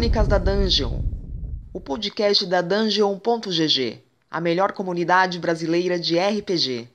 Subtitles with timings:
[0.00, 1.02] Crônicas da Dungeon,
[1.74, 6.88] o podcast da Dungeon.gg, a melhor comunidade brasileira de RPG.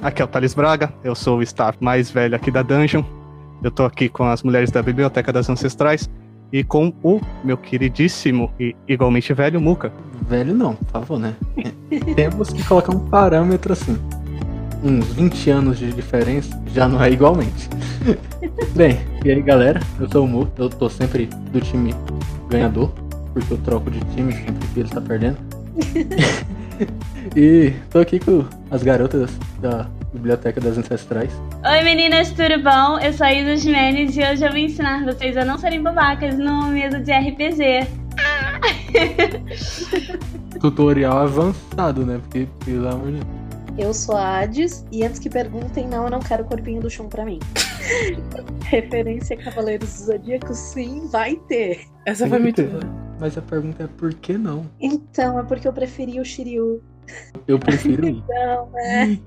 [0.00, 3.02] Aqui é o Thales Braga, eu sou o staff mais velho aqui da Dungeon.
[3.64, 6.08] Eu tô aqui com as mulheres da Biblioteca das Ancestrais
[6.52, 9.92] e com o meu queridíssimo e igualmente velho Muca.
[10.28, 11.34] Velho não, por favor, né?
[12.16, 13.96] Temos que colocar um parâmetro assim.
[14.82, 17.68] Uns 20 anos de diferença já não é igualmente.
[18.74, 21.94] Bem, e aí galera, eu sou o Mu, eu tô sempre do time
[22.50, 22.90] ganhador,
[23.32, 25.38] porque eu troco de time sempre que ele tá perdendo.
[27.36, 31.30] e tô aqui com as garotas da Biblioteca das Ancestrais.
[31.64, 32.98] Oi meninas, tudo bom?
[32.98, 36.36] Eu sou a Isa Jimenez e hoje eu vou ensinar vocês a não serem babacas
[36.36, 38.05] no mesa de RPG.
[40.60, 42.18] Tutorial avançado, né?
[42.22, 43.46] Porque, pelo amor de Deus.
[43.78, 46.88] Eu sou a Hades e antes que perguntem, não, eu não quero o corpinho do
[46.88, 47.38] chão pra mim.
[48.64, 51.80] Referência a Cavaleiros do Zodíaco, sim, vai ter.
[52.06, 52.86] Essa foi muito Tem ter.
[53.20, 54.66] Mas a pergunta é por que não?
[54.80, 56.82] Então, é porque eu preferi o Shiryu.
[57.46, 58.22] Eu prefiro ir.
[58.28, 59.18] Não, é.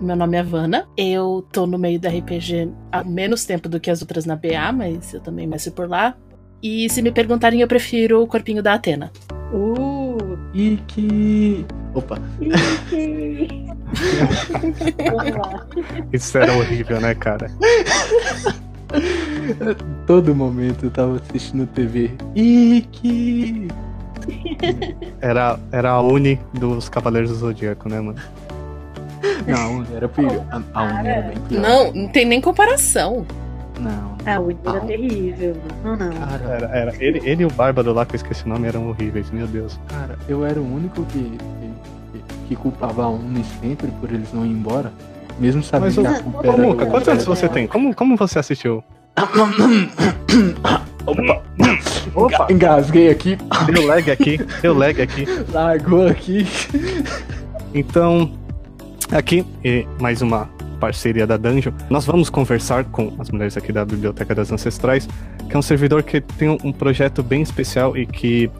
[0.00, 0.88] Meu nome é Vanna.
[0.96, 4.72] Eu tô no meio da RPG há menos tempo do que as outras na BA,
[4.74, 6.16] mas eu também mestro por lá.
[6.64, 9.12] E se me perguntarem, eu prefiro o corpinho da Atena.
[9.52, 11.66] Uh, Iki.
[11.92, 12.18] Opa,
[15.12, 15.66] lá.
[16.10, 17.50] Isso era horrível, né, cara?
[20.06, 22.12] todo momento eu tava assistindo TV.
[22.34, 23.68] Iki.
[25.20, 28.18] Era, era a Uni dos Cavaleiros do Zodíaco, né, mano?
[29.46, 30.42] Não, era pior.
[30.50, 31.60] A, a Uni era bem pior.
[31.60, 33.26] Não, não tem nem comparação.
[33.78, 34.13] Não.
[34.26, 35.56] Ah, o Uni era terrível.
[35.84, 36.10] Não, não.
[36.12, 36.92] Cara, Era, era.
[37.04, 39.78] Ele, ele e o Bárbaro lá, que eu esqueci o nome, eram horríveis, meu Deus.
[39.88, 41.18] cara, eu era o único que,
[42.12, 44.92] que, que- culpava a Uni sempre por eles não ir embora.
[45.38, 47.66] Mesmo sabendo Mas, que a culpa Ô, era Muca, do- quantos anos você tem?
[47.66, 48.82] Como, como você assistiu?
[52.14, 52.46] Opa!
[52.50, 53.36] Engasguei aqui,
[53.72, 55.26] Deu lag aqui, deu lag aqui.
[55.52, 56.46] largou aqui.
[57.74, 58.30] Então,
[59.12, 60.48] aqui, e mais uma
[60.84, 65.08] parceria da Dungeon, nós vamos conversar com as mulheres aqui da Biblioteca das Ancestrais,
[65.48, 68.50] que é um servidor que tem um projeto bem especial e que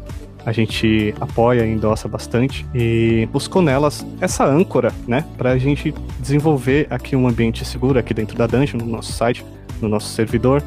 [0.47, 6.87] a gente apoia e endossa bastante e buscou nelas essa âncora, né, pra gente desenvolver
[6.89, 9.45] aqui um ambiente seguro aqui dentro da Dungeon, no nosso site,
[9.83, 10.63] no nosso servidor,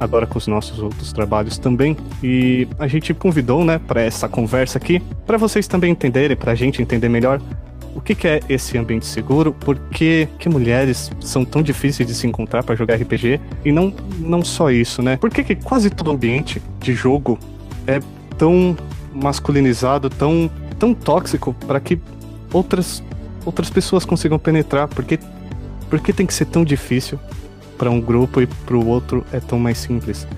[0.00, 1.96] agora com os nossos outros trabalhos também.
[2.20, 6.82] E a gente convidou, né, para essa conversa aqui, para vocês também entenderem, pra gente
[6.82, 7.40] entender melhor
[7.96, 12.14] o que, que é esse ambiente seguro, por que, que mulheres são tão difíceis de
[12.14, 15.16] se encontrar para jogar RPG, e não, não só isso, né?
[15.16, 17.38] Por que, que quase todo ambiente de jogo
[17.86, 17.98] é
[18.36, 18.76] tão
[19.14, 21.98] masculinizado, tão, tão tóxico para que
[22.52, 23.02] outras,
[23.46, 24.88] outras pessoas consigam penetrar?
[24.88, 25.18] Por que,
[25.88, 27.18] por que tem que ser tão difícil
[27.78, 30.28] para um grupo e para o outro é tão mais simples?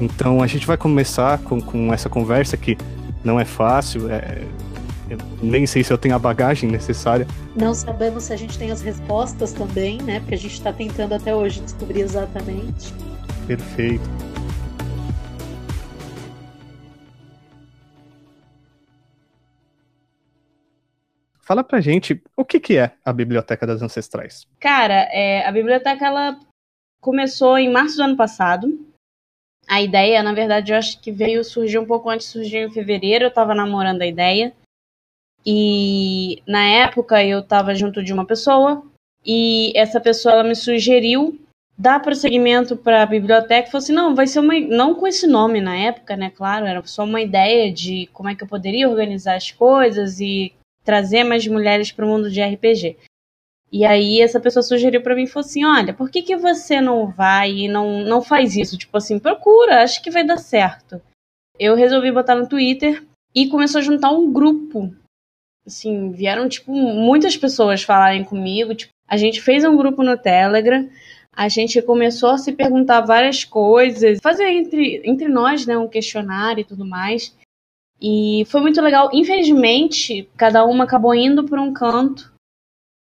[0.00, 2.76] Então a gente vai começar com, com essa conversa que
[3.22, 4.42] não é fácil, é,
[5.08, 7.26] eu nem sei se eu tenho a bagagem necessária.
[7.54, 10.20] Não sabemos se a gente tem as respostas também, né?
[10.20, 12.92] Porque a gente tá tentando até hoje descobrir exatamente.
[13.46, 14.08] Perfeito.
[21.40, 24.46] Fala pra gente o que, que é a Biblioteca das Ancestrais.
[24.58, 26.40] Cara, é, a biblioteca ela
[27.02, 28.66] começou em março do ano passado.
[29.68, 33.26] A ideia, na verdade, eu acho que veio surgir um pouco antes, surgiu em fevereiro,
[33.26, 34.54] eu tava namorando a ideia.
[35.46, 38.82] E na época eu tava junto de uma pessoa
[39.24, 41.38] e essa pessoa ela me sugeriu
[41.76, 43.70] dar prosseguimento para a biblioteca.
[43.70, 46.82] Falou assim: "Não, vai ser uma não com esse nome na época, né, claro, era
[46.86, 50.52] só uma ideia de como é que eu poderia organizar as coisas e
[50.84, 52.96] trazer mais mulheres para o mundo de RPG".
[53.74, 57.08] E aí essa pessoa sugeriu pra mim, falou assim, olha, por que, que você não
[57.08, 58.78] vai e não, não faz isso?
[58.78, 61.02] Tipo assim, procura, acho que vai dar certo.
[61.58, 63.04] Eu resolvi botar no Twitter
[63.34, 64.94] e começou a juntar um grupo.
[65.66, 68.74] Assim, vieram, tipo, muitas pessoas falarem comigo.
[68.74, 70.88] Tipo, a gente fez um grupo no Telegram,
[71.32, 76.60] a gente começou a se perguntar várias coisas, fazer entre, entre nós, né, um questionário
[76.60, 77.34] e tudo mais.
[78.00, 79.10] E foi muito legal.
[79.12, 82.34] Infelizmente, cada uma acabou indo por um canto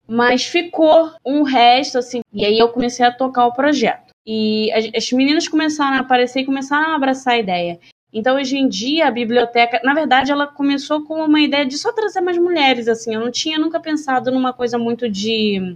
[0.08, 2.22] mas ficou um resto, assim.
[2.32, 4.12] E aí eu comecei a tocar o projeto.
[4.26, 7.80] E as meninas começaram a aparecer e começaram a abraçar a ideia.
[8.14, 11.92] Então, hoje em dia, a biblioteca, na verdade, ela começou com uma ideia de só
[11.92, 13.16] trazer mais mulheres, assim.
[13.16, 15.76] Eu não tinha nunca pensado numa coisa muito de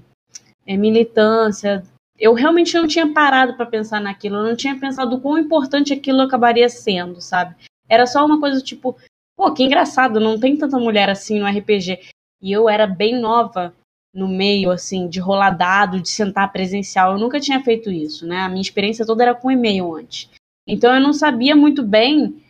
[0.66, 1.84] é, militância.
[2.20, 4.36] Eu realmente não tinha parado para pensar naquilo.
[4.36, 7.56] Eu não tinha pensado o quão importante aquilo acabaria sendo, sabe?
[7.90, 8.96] Era só uma coisa tipo,
[9.36, 12.00] pô, que engraçado, não tem tanta mulher assim no RPG.
[12.40, 13.74] E eu era bem nova
[14.14, 17.14] no meio, assim, de rolar dado, de sentar presencial.
[17.14, 18.42] Eu nunca tinha feito isso, né?
[18.42, 20.30] A minha experiência toda era com e-mail antes.
[20.68, 22.44] Então eu não sabia muito bem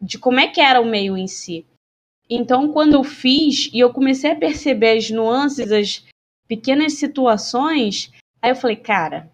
[0.00, 1.66] de como é que era o meio em si.
[2.28, 6.04] Então, quando eu fiz e eu comecei a perceber as nuances, as
[6.48, 8.10] pequenas situações,
[8.42, 9.30] aí eu falei, cara,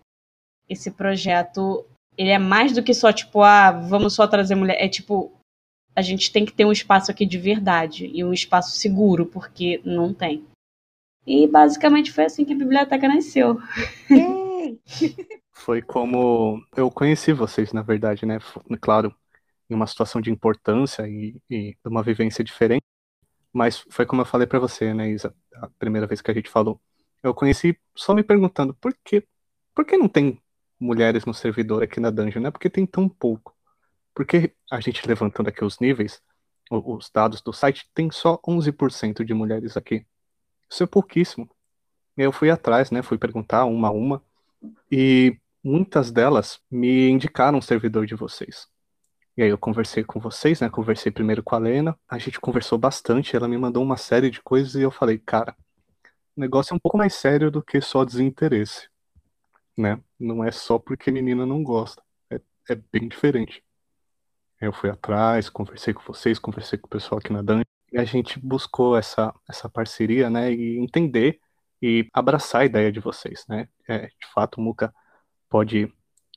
[0.68, 1.86] esse projeto,
[2.18, 5.32] ele é mais do que só tipo, ah, vamos só trazer mulher, é tipo,
[5.96, 9.80] a gente tem que ter um espaço aqui de verdade e um espaço seguro, porque
[9.84, 10.44] não tem.
[11.26, 13.58] E basicamente foi assim que a biblioteca nasceu.
[15.52, 18.38] Foi como eu conheci vocês, na verdade, né?
[18.80, 19.14] Claro,
[19.70, 22.84] em uma situação de importância e, e de uma vivência diferente.
[23.52, 26.50] Mas foi como eu falei para você, né, Isa, a primeira vez que a gente
[26.50, 26.80] falou.
[27.22, 29.26] Eu conheci só me perguntando por que,
[29.74, 30.40] por que não tem
[30.80, 32.50] mulheres no servidor aqui na dungeon, né?
[32.50, 33.54] Porque tem tão pouco.
[34.14, 36.22] Porque a gente levantando aqui os níveis,
[36.70, 40.06] os dados do site, tem só 11% de mulheres aqui.
[40.70, 41.48] Isso é pouquíssimo.
[42.16, 43.02] Eu fui atrás, né?
[43.02, 44.22] Fui perguntar uma a uma.
[44.90, 48.66] E muitas delas me indicaram um servidor de vocês.
[49.36, 50.68] E aí eu conversei com vocês, né?
[50.68, 54.42] Conversei primeiro com a Lena, a gente conversou bastante, ela me mandou uma série de
[54.42, 55.56] coisas e eu falei, cara,
[56.36, 58.88] o negócio é um pouco mais sério do que só desinteresse,
[59.76, 60.00] né?
[60.18, 63.64] Não é só porque menina não gosta, é, é bem diferente.
[64.60, 67.62] Eu fui atrás, conversei com vocês, conversei com o pessoal aqui na Dan
[67.92, 70.52] e a gente buscou essa, essa parceria, né?
[70.52, 71.40] E entender
[71.80, 73.68] e abraçar a ideia de vocês, né?
[73.88, 74.92] É, de fato, Muca
[75.52, 75.92] pode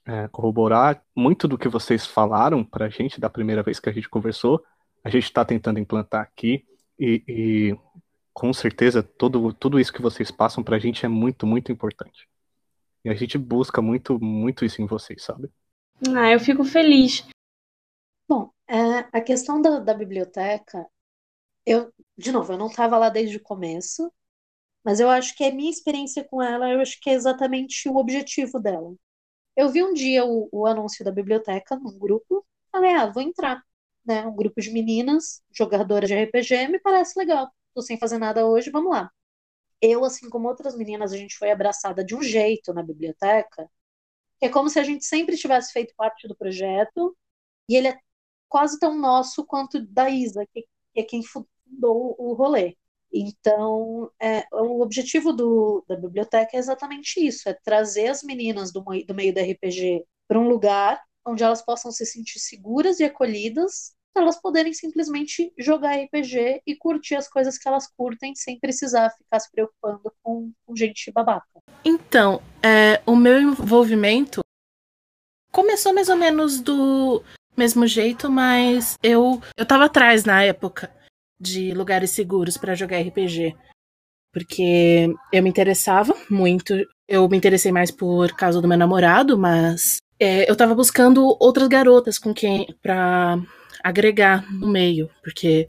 [0.05, 3.93] é, corroborar muito do que vocês falaram para a gente da primeira vez que a
[3.93, 4.61] gente conversou.
[5.01, 6.65] A gente está tentando implantar aqui
[6.99, 7.77] e, e,
[8.33, 12.27] com certeza tudo, tudo isso que vocês passam para a gente é muito, muito importante.
[13.05, 15.49] E a gente busca muito, muito isso em vocês, sabe?
[16.13, 17.25] Ah, eu fico feliz.
[18.27, 20.85] Bom, é, a questão da, da biblioteca,
[21.65, 24.11] eu, de novo, eu não estava lá desde o começo,
[24.83, 27.95] mas eu acho que a minha experiência com ela, eu acho que é exatamente o
[27.95, 28.93] objetivo dela.
[29.55, 33.63] Eu vi um dia o, o anúncio da biblioteca num grupo, falei, ah, vou entrar.
[34.05, 34.25] Né?
[34.25, 37.49] Um grupo de meninas, jogadoras de RPG, me parece legal.
[37.73, 39.11] Tô sem fazer nada hoje, vamos lá.
[39.81, 43.69] Eu, assim como outras meninas, a gente foi abraçada de um jeito na biblioteca,
[44.41, 47.15] é como se a gente sempre tivesse feito parte do projeto,
[47.69, 47.99] e ele é
[48.49, 52.75] quase tão nosso quanto da Isa, que é quem fundou o rolê.
[53.17, 58.81] Então, é, o objetivo do, da biblioteca é exatamente isso: é trazer as meninas do,
[58.81, 63.95] do meio do RPG para um lugar onde elas possam se sentir seguras e acolhidas,
[64.13, 69.09] para elas poderem simplesmente jogar RPG e curtir as coisas que elas curtem sem precisar
[69.11, 71.47] ficar se preocupando com, com gente babaca.
[71.85, 74.41] Então, é, o meu envolvimento
[75.51, 77.23] começou mais ou menos do
[77.55, 80.93] mesmo jeito, mas eu eu tava atrás na época
[81.39, 83.55] de lugares seguros para jogar RPG.
[84.33, 86.73] Porque eu me interessava muito.
[87.07, 91.67] Eu me interessei mais por causa do meu namorado, mas é, eu tava buscando outras
[91.67, 92.67] garotas com quem.
[92.81, 93.39] pra
[93.83, 95.09] agregar no meio.
[95.23, 95.67] Porque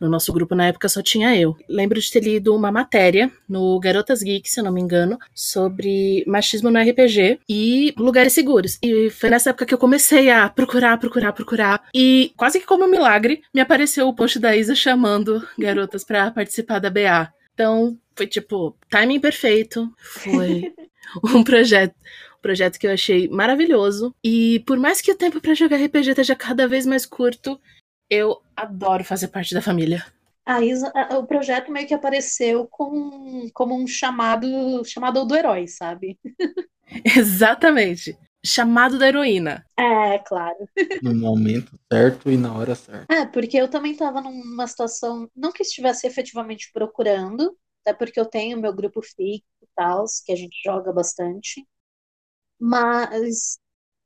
[0.00, 1.56] no nosso grupo na época só tinha eu.
[1.68, 6.24] Lembro de ter lido uma matéria no Garotas Geek, se eu não me engano, sobre
[6.26, 8.78] machismo no RPG e lugares seguros.
[8.82, 11.84] E foi nessa época que eu comecei a procurar, procurar, procurar.
[11.94, 16.30] E quase que como um milagre, me apareceu o post da Isa chamando garotas para
[16.30, 17.32] participar da BA.
[17.54, 19.92] Então, foi tipo, timing perfeito.
[19.98, 20.72] Foi
[21.34, 21.94] um projeto
[22.40, 24.14] projeto que eu achei maravilhoso.
[24.22, 27.60] E por mais que o tempo para jogar RPG esteja cada vez mais curto,
[28.10, 30.04] eu adoro fazer parte da família.
[30.44, 36.18] A Isa, o projeto meio que apareceu com, como um chamado chamado do herói, sabe?
[37.04, 38.16] Exatamente.
[38.44, 39.64] Chamado da heroína.
[39.78, 40.56] É, claro.
[41.02, 43.12] No momento certo e na hora certa.
[43.12, 48.24] É, porque eu também estava numa situação, não que estivesse efetivamente procurando, até porque eu
[48.24, 51.66] tenho meu grupo fixo e tal, que a gente joga bastante.
[52.58, 53.58] Mas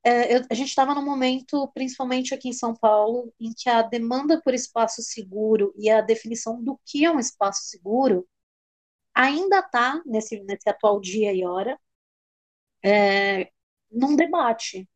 [0.03, 3.81] é, eu, a gente estava num momento, principalmente aqui em São Paulo, em que a
[3.81, 8.27] demanda por espaço seguro e a definição do que é um espaço seguro
[9.15, 11.79] ainda está, nesse, nesse atual dia e hora,
[12.83, 13.51] é,
[13.91, 14.89] num debate,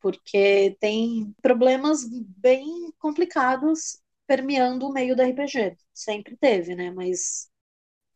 [0.00, 5.76] porque tem problemas bem complicados permeando o meio do RPG.
[5.92, 6.90] Sempre teve, né?
[6.90, 7.50] Mas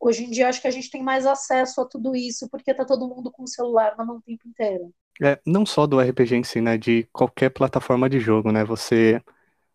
[0.01, 2.85] hoje em dia acho que a gente tem mais acesso a tudo isso porque tá
[2.85, 4.95] todo mundo com o celular na mão o tempo inteiro.
[5.23, 6.77] É, não só do RPG em si, né?
[6.79, 8.65] De qualquer plataforma de jogo, né?
[8.65, 9.21] Você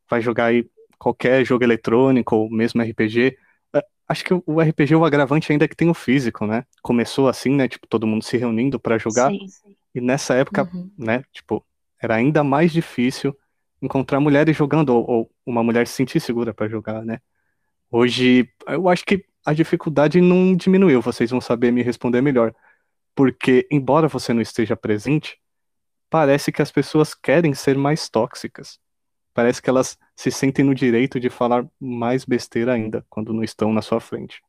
[0.09, 3.37] vai jogar aí qualquer jogo eletrônico ou mesmo RPG.
[3.73, 6.65] É, acho que o RPG, o agravante ainda é que tem o físico, né?
[6.81, 7.67] Começou assim, né?
[7.67, 9.31] Tipo, todo mundo se reunindo para jogar.
[9.31, 9.75] Sim, sim.
[9.93, 10.89] E nessa época, Uhum.
[10.97, 11.23] né?
[11.31, 11.65] Tipo,
[12.01, 13.35] era ainda mais difícil
[13.81, 17.19] encontrar mulheres jogando ou, ou uma mulher se sentir segura para jogar, né?
[17.91, 22.53] Hoje, eu acho que a dificuldade não diminuiu, vocês vão saber me responder melhor.
[23.15, 25.39] Porque, embora você não esteja presente,
[26.09, 28.79] parece que as pessoas querem ser mais tóxicas.
[29.33, 33.73] Parece que elas se sentem no direito de falar mais besteira ainda quando não estão
[33.73, 34.41] na sua frente.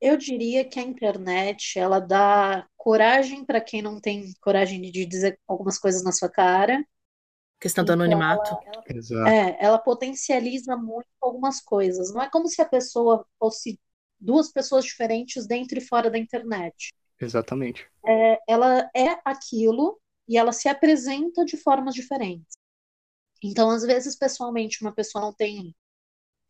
[0.00, 5.38] Eu diria que a internet, ela dá coragem para quem não tem coragem de dizer
[5.48, 6.84] algumas coisas na sua cara.
[7.58, 8.56] Questão do Então, anonimato.
[8.66, 9.30] ela- Exato.
[9.30, 12.12] É, ela potencializa muito algumas coisas.
[12.12, 13.80] Não é como se a pessoa fosse
[14.20, 16.92] duas pessoas diferentes dentro e fora da internet.
[17.20, 17.86] Exatamente.
[18.06, 22.56] É, ela é aquilo e ela se apresenta de formas diferentes.
[23.42, 25.74] Então, às vezes, pessoalmente, uma pessoa não tem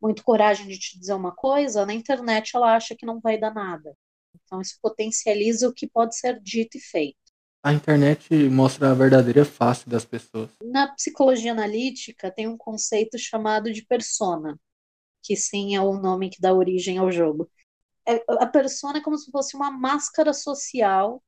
[0.00, 3.52] muito coragem de te dizer uma coisa, na internet ela acha que não vai dar
[3.52, 3.96] nada.
[4.44, 7.16] Então, isso potencializa o que pode ser dito e feito.
[7.62, 10.50] A internet mostra a verdadeira face das pessoas.
[10.62, 14.58] Na psicologia analítica, tem um conceito chamado de persona,
[15.22, 17.50] que sim é o nome que dá origem ao jogo.
[18.06, 21.22] É- A persona é como se fosse uma máscara social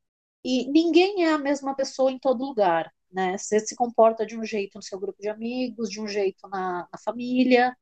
[0.44, 3.37] e ninguém é a mesma pessoa em todo lugar, né?
[3.38, 6.88] Você se comporta de um jeito no seu grupo de amigos, de um jeito na,
[6.92, 7.76] na família,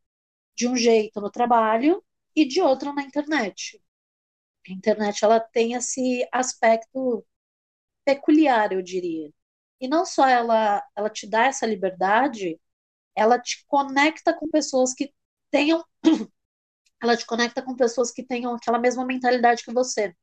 [0.57, 2.05] de um jeito no trabalho
[2.37, 3.83] e de outro na internet.
[4.69, 7.25] A internet ela tem esse aspecto
[8.05, 9.33] peculiar, eu diria.
[9.81, 12.61] E não só ela, ela te dá essa liberdade,
[13.17, 15.12] ela te conecta com pessoas que
[15.50, 15.85] tenham,
[17.03, 20.15] ela te conecta com pessoas que tenham aquela mesma mentalidade que você.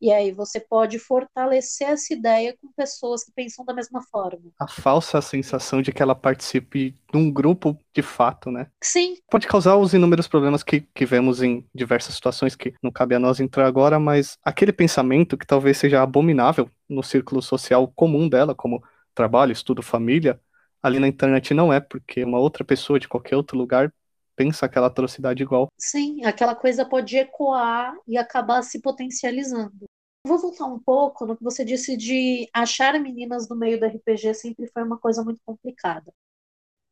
[0.00, 4.50] E aí você pode fortalecer essa ideia com pessoas que pensam da mesma forma.
[4.58, 8.68] A falsa sensação de que ela participe de um grupo de fato, né?
[8.82, 13.14] Sim, Pode causar os inúmeros problemas que, que vemos em diversas situações que não cabe
[13.14, 18.26] a nós entrar agora, mas aquele pensamento que talvez seja abominável no círculo social comum
[18.26, 18.82] dela, como
[19.14, 20.40] trabalho, estudo, família,
[20.82, 23.92] ali na internet não é, porque uma outra pessoa de qualquer outro lugar
[24.36, 25.68] pensa aquela atrocidade igual.
[25.78, 29.86] sim, aquela coisa pode ecoar e acabar se potencializando.
[30.26, 34.34] Vou voltar um pouco no que você disse de achar meninas no meio do RPG
[34.34, 36.12] sempre foi uma coisa muito complicada.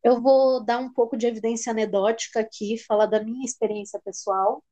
[0.03, 4.65] Eu vou dar um pouco de evidência anedótica aqui, falar da minha experiência pessoal,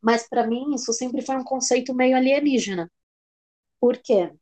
[0.00, 2.90] mas para mim isso sempre foi um conceito meio alienígena.
[3.80, 4.32] Por quê?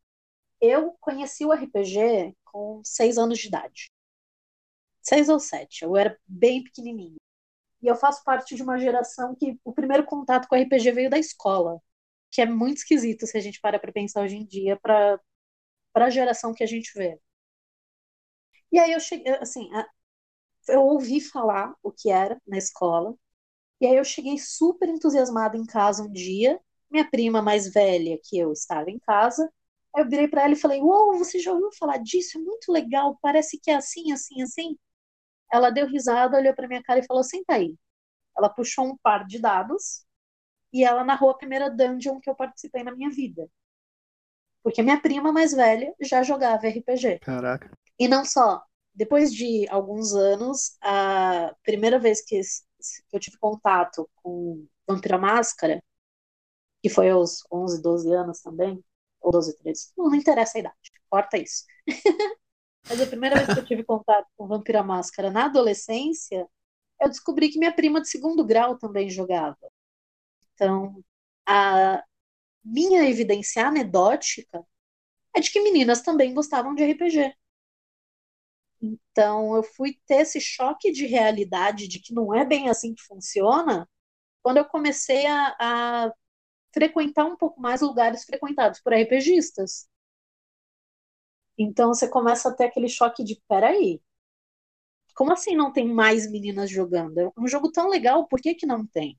[0.60, 3.90] Eu conheci o RPG com seis anos de idade.
[5.02, 7.16] Seis ou sete, eu era bem pequenininha.
[7.82, 11.18] E eu faço parte de uma geração que o primeiro contato com RPG veio da
[11.18, 11.80] escola,
[12.30, 15.20] que é muito esquisito se a gente para para pensar hoje em dia para
[15.92, 17.20] para a geração que a gente vê.
[18.72, 19.68] E aí eu cheguei, assim,
[20.68, 23.14] eu ouvi falar o que era na escola,
[23.80, 26.60] e aí eu cheguei super entusiasmada em casa um dia,
[26.90, 29.50] minha prima mais velha que eu estava em casa,
[29.94, 32.38] aí eu virei para ela e falei: Uou, você já ouviu falar disso?
[32.38, 34.78] É muito legal, parece que é assim, assim, assim.
[35.52, 37.76] Ela deu risada, olhou para minha cara e falou: Senta aí.
[38.36, 40.04] Ela puxou um par de dados
[40.72, 43.48] e ela narrou a primeira dungeon que eu participei na minha vida.
[44.62, 47.18] Porque minha prima mais velha já jogava RPG.
[47.20, 47.70] Caraca.
[47.98, 48.62] E não só.
[48.94, 52.40] Depois de alguns anos, a primeira vez que
[53.12, 55.82] eu tive contato com Vampira Máscara,
[56.82, 58.82] que foi aos 11, 12 anos também,
[59.20, 60.76] ou 12, 13, não, não interessa a idade,
[61.08, 61.64] corta isso.
[62.88, 66.46] Mas a primeira vez que eu tive contato com Vampira Máscara na adolescência,
[67.00, 69.58] eu descobri que minha prima de segundo grau também jogava.
[70.54, 71.02] Então,
[71.46, 72.02] a
[72.64, 74.64] minha evidência anedótica
[75.36, 77.34] é de que meninas também gostavam de RPG.
[78.82, 83.02] Então, eu fui ter esse choque de realidade de que não é bem assim que
[83.02, 83.88] funciona
[84.42, 86.12] quando eu comecei a, a
[86.74, 89.88] frequentar um pouco mais lugares frequentados por RPGistas.
[91.62, 94.00] Então, você começa a ter aquele choque de: peraí,
[95.14, 97.18] como assim não tem mais meninas jogando?
[97.18, 99.18] É um jogo tão legal, por que que não tem?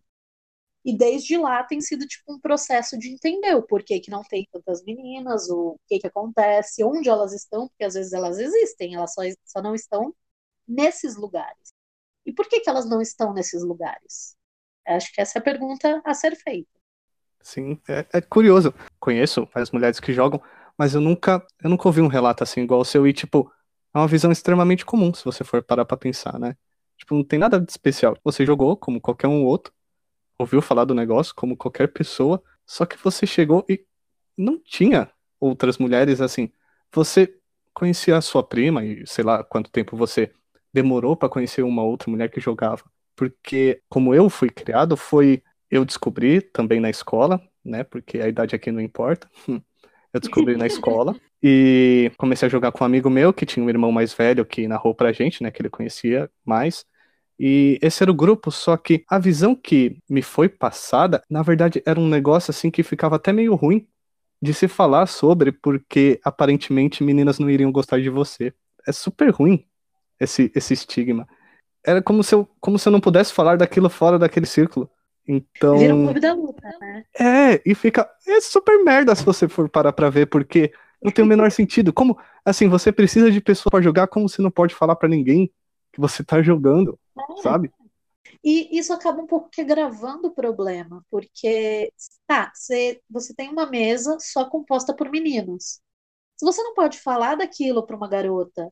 [0.84, 4.48] E desde lá tem sido tipo um processo de entender o porquê que não tem
[4.52, 9.14] tantas meninas, o que que acontece, onde elas estão, porque às vezes elas existem, elas
[9.14, 10.12] só, só não estão
[10.68, 11.72] nesses lugares.
[12.26, 14.36] E por que que elas não estão nesses lugares?
[14.88, 16.72] Acho que essa é a pergunta a ser feita.
[17.44, 18.74] Sim, é, é curioso.
[19.00, 20.42] Conheço várias mulheres que jogam,
[20.78, 23.52] mas eu nunca, eu nunca ouvi um relato assim igual o seu e, tipo,
[23.94, 26.56] é uma visão extremamente comum, se você for parar pra pensar, né?
[26.98, 28.18] Tipo, não tem nada de especial.
[28.24, 29.74] Você jogou como qualquer um outro,
[30.40, 33.86] ouviu falar do negócio como qualquer pessoa, só que você chegou e
[34.38, 36.52] não tinha outras mulheres assim.
[36.94, 37.36] Você
[37.74, 40.32] conhecia a sua prima e sei lá quanto tempo você
[40.74, 42.84] demorou pra conhecer uma outra mulher que jogava.
[43.16, 47.84] Porque como eu fui criado, foi eu descobri também na escola, né?
[47.84, 49.30] Porque a idade aqui não importa.
[50.14, 53.70] Eu descobri na escola e comecei a jogar com um amigo meu que tinha um
[53.70, 56.86] irmão mais velho que narrou pra gente, né, que ele conhecia mais.
[57.40, 61.82] E esse era o grupo, só que a visão que me foi passada, na verdade,
[61.86, 63.88] era um negócio assim que ficava até meio ruim
[64.42, 68.54] de se falar sobre, porque aparentemente meninas não iriam gostar de você.
[68.88, 69.66] É super ruim
[70.20, 71.28] esse, esse estigma.
[71.84, 74.90] Era como se, eu, como se eu não pudesse falar daquilo fora daquele círculo.
[75.28, 75.78] Então.
[75.78, 77.04] Vira um clube da luta, né?
[77.20, 78.10] É, e fica.
[78.28, 81.94] É super merda se você for parar pra ver, porque não tem o menor sentido.
[81.94, 85.52] Como, assim, você precisa de pessoa para jogar, como você não pode falar para ninguém
[85.92, 87.42] que você tá jogando, É.
[87.42, 87.72] sabe?
[88.44, 91.92] E isso acaba um pouco que gravando o problema, porque
[92.26, 95.80] tá, você, você tem uma mesa só composta por meninos.
[96.38, 98.72] Se você não pode falar daquilo para uma garota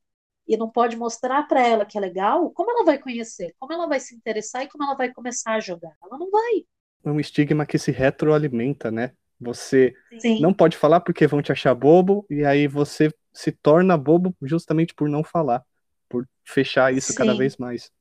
[0.50, 3.56] e não pode mostrar para ela que é legal, como ela vai conhecer?
[3.60, 5.94] Como ela vai se interessar e como ela vai começar a jogar?
[6.04, 6.66] Ela não vai.
[7.06, 9.12] É um estigma que se retroalimenta, né?
[9.40, 10.42] Você Sim.
[10.42, 14.94] não pode falar porque vão te achar bobo, e aí você se torna bobo justamente
[14.94, 15.64] por não falar,
[16.10, 17.38] por fechar isso cada Sim.
[17.38, 17.92] vez mais.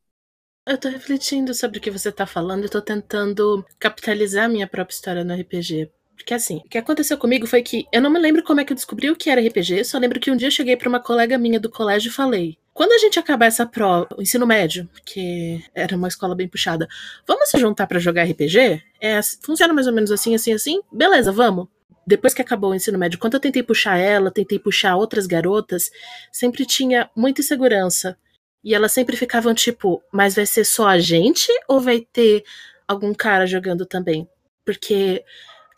[0.67, 4.69] Eu tô refletindo sobre o que você tá falando e tô tentando capitalizar a minha
[4.69, 5.91] própria história no RPG.
[6.19, 8.73] Porque assim, o que aconteceu comigo foi que eu não me lembro como é que
[8.73, 11.01] eu descobri o que era RPG, só lembro que um dia eu cheguei pra uma
[11.01, 14.87] colega minha do colégio e falei: quando a gente acabar essa prova, o ensino médio,
[14.93, 16.89] porque era uma escola bem puxada,
[17.27, 18.83] vamos se juntar pra jogar RPG?
[19.01, 20.81] É, assim- funciona mais ou menos assim, assim, assim?
[20.93, 21.69] Beleza, vamos.
[22.07, 25.91] Depois que acabou o ensino médio, quando eu tentei puxar ela, tentei puxar outras garotas,
[26.33, 28.17] sempre tinha muita insegurança.
[28.65, 32.43] E elas sempre ficavam tipo, mas vai ser só a gente ou vai ter
[32.89, 34.29] algum cara jogando também?
[34.65, 35.23] Porque,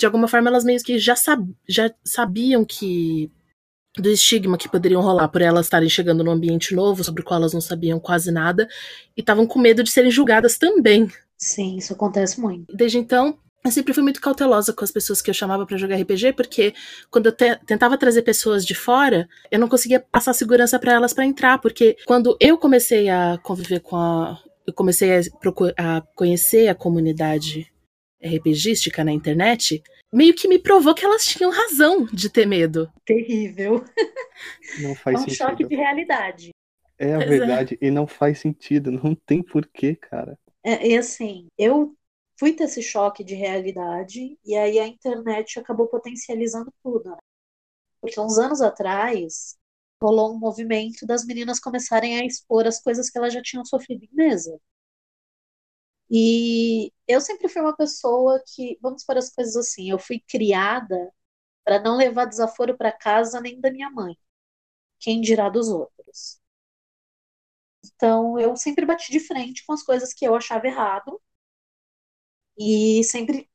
[0.00, 3.30] de alguma forma, elas meio que já, sab já sabiam que.
[3.98, 7.38] do estigma que poderiam rolar por elas estarem chegando num ambiente novo, sobre o qual
[7.40, 8.66] elas não sabiam quase nada,
[9.16, 11.08] e estavam com medo de serem julgadas também.
[11.36, 12.74] Sim, isso acontece muito.
[12.74, 15.96] Desde então, eu sempre fui muito cautelosa com as pessoas que eu chamava pra jogar
[15.96, 16.72] RPG, porque
[17.10, 21.12] quando eu te- tentava trazer pessoas de fora, eu não conseguia passar segurança pra elas
[21.12, 24.38] pra entrar, porque quando eu comecei a conviver com a.
[24.66, 25.20] Eu comecei a,
[25.76, 27.66] a conhecer a comunidade
[28.22, 32.90] RPGística na internet, meio que me provou que elas tinham razão de ter medo.
[33.04, 33.84] Terrível.
[34.80, 35.68] Não É faz um choque sentido.
[35.68, 36.50] de realidade.
[36.98, 37.38] É a Pois é.
[37.38, 40.38] verdade, e não faz sentido, não tem porquê, cara.
[40.62, 41.94] É, e assim, eu
[42.38, 47.16] fui ter esse choque de realidade e aí a internet acabou potencializando tudo, né?
[48.02, 49.56] Porque uns anos atrás
[50.02, 54.04] rolou um movimento das meninas começarem a expor as coisas que elas já tinham sofrido
[54.04, 54.58] em mesa.
[56.10, 61.12] E eu sempre fui uma pessoa que, vamos para as coisas assim, eu fui criada
[61.64, 64.16] para não levar desaforo para casa nem da minha mãe,
[65.00, 66.40] quem dirá dos outros.
[67.84, 71.20] Então, eu sempre bati de frente com as coisas que eu achava errado
[72.58, 73.48] e sempre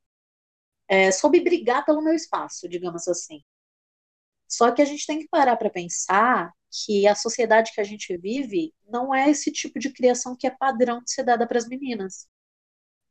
[0.87, 3.43] é, soube brigar pelo meu espaço, digamos assim.
[4.47, 8.15] Só que a gente tem que parar para pensar que a sociedade que a gente
[8.17, 11.67] vive não é esse tipo de criação que é padrão de ser dada para as
[11.67, 12.27] meninas.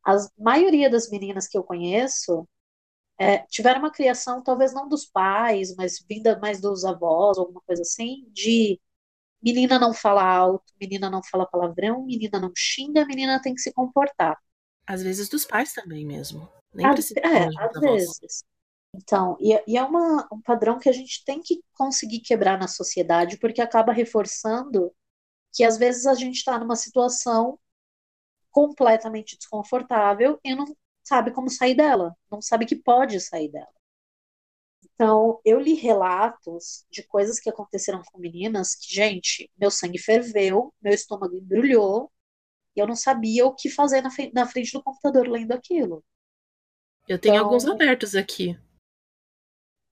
[0.04, 2.48] A maioria das meninas que eu conheço
[3.18, 7.82] é, tiveram uma criação, talvez não dos pais, mas vinda mais dos avós, alguma coisa
[7.82, 8.80] assim, de
[9.42, 13.72] menina não fala alto, menina não fala palavrão, menina não xinga, menina tem que se
[13.72, 14.38] comportar.
[14.86, 16.48] Às vezes dos pais também mesmo.
[16.74, 18.44] Nem Às, precisa é, às vezes.
[18.94, 22.58] Então, e, é- e é uma, um padrão que a gente tem que conseguir quebrar
[22.58, 24.92] na sociedade, porque acaba reforçando
[25.54, 27.58] que às vezes a gente está numa situação
[28.54, 30.64] completamente desconfortável e não
[31.02, 33.74] sabe como sair dela, não sabe que pode sair dela.
[34.94, 40.72] Então, eu li relatos de coisas que aconteceram com meninas que, gente, meu sangue ferveu,
[40.80, 42.12] meu estômago embrulhou,
[42.76, 46.04] e eu não sabia o que fazer na, na frente do computador lendo aquilo.
[47.08, 48.56] Eu tenho Então- alguns abertos aqui.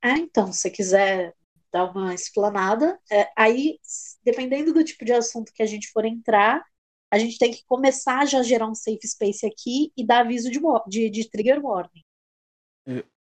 [0.00, 1.34] É, então, se você quiser
[1.72, 3.78] dar uma explanada, é, aí,
[4.22, 6.64] dependendo do tipo de assunto que a gente for entrar,
[7.12, 10.50] a gente tem que começar a já gerar um safe space aqui e dar aviso
[10.50, 12.02] de, de, de trigger warning.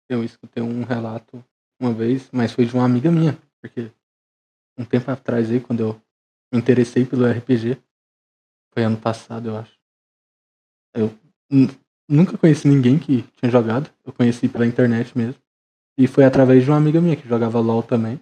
[0.09, 1.43] Eu escutei um relato
[1.79, 3.91] uma vez, mas foi de uma amiga minha, porque
[4.77, 6.01] um tempo atrás aí, quando eu
[6.53, 7.81] me interessei pelo RPG,
[8.73, 9.77] foi ano passado, eu acho.
[10.95, 11.11] Eu
[11.49, 11.69] nu-
[12.09, 15.41] nunca conheci ninguém que tinha jogado, eu conheci pela internet mesmo.
[15.99, 18.19] E foi através de uma amiga minha que jogava LOL também.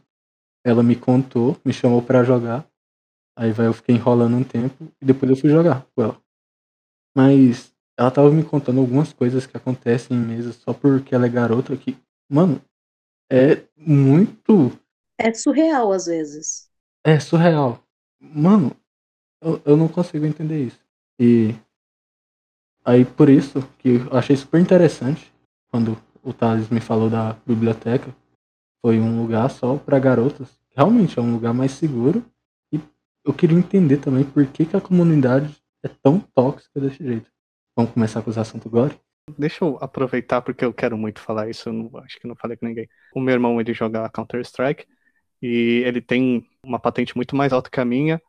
[0.65, 2.67] Ela me contou, me chamou pra jogar.
[3.37, 6.21] Aí vai, eu fiquei enrolando um tempo e depois eu fui jogar com ela.
[7.15, 11.29] Mas ela tava me contando algumas coisas que acontecem em mesa só porque ela é
[11.29, 11.97] garota que,
[12.29, 12.61] mano,
[13.31, 14.71] é muito.
[15.17, 16.69] É surreal às vezes.
[17.03, 17.83] É surreal.
[18.19, 18.75] Mano,
[19.41, 20.79] eu, eu não consigo entender isso.
[21.19, 21.55] E
[22.85, 25.31] aí por isso que eu achei super interessante
[25.69, 28.13] quando o Thales me falou da biblioteca.
[28.81, 30.59] foi um lugar só para garotas.
[30.75, 32.25] Realmente é um lugar mais seguro.
[33.23, 37.29] Eu queria entender também por que, que a comunidade é tão tóxica desse jeito.
[37.75, 38.99] Vamos começar com os assuntos agora?
[39.37, 41.69] Deixa eu aproveitar porque eu quero muito falar isso.
[41.69, 42.89] Eu não, acho que não falei com ninguém.
[43.15, 44.85] O meu irmão ele joga Counter Strike
[45.41, 48.21] e ele tem uma patente muito mais alta que a minha.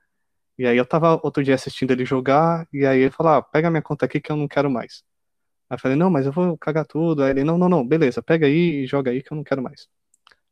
[0.58, 3.70] E aí eu tava outro dia assistindo ele jogar e aí ele falou: ah, pega
[3.70, 5.02] minha conta aqui que eu não quero mais.
[5.70, 7.22] Aí eu falei: não, mas eu vou cagar tudo.
[7.22, 9.62] Aí ele: não, não, não, beleza, pega aí e joga aí que eu não quero
[9.62, 9.88] mais.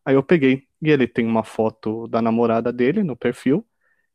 [0.05, 3.66] Aí eu peguei e ele tem uma foto da namorada dele no perfil.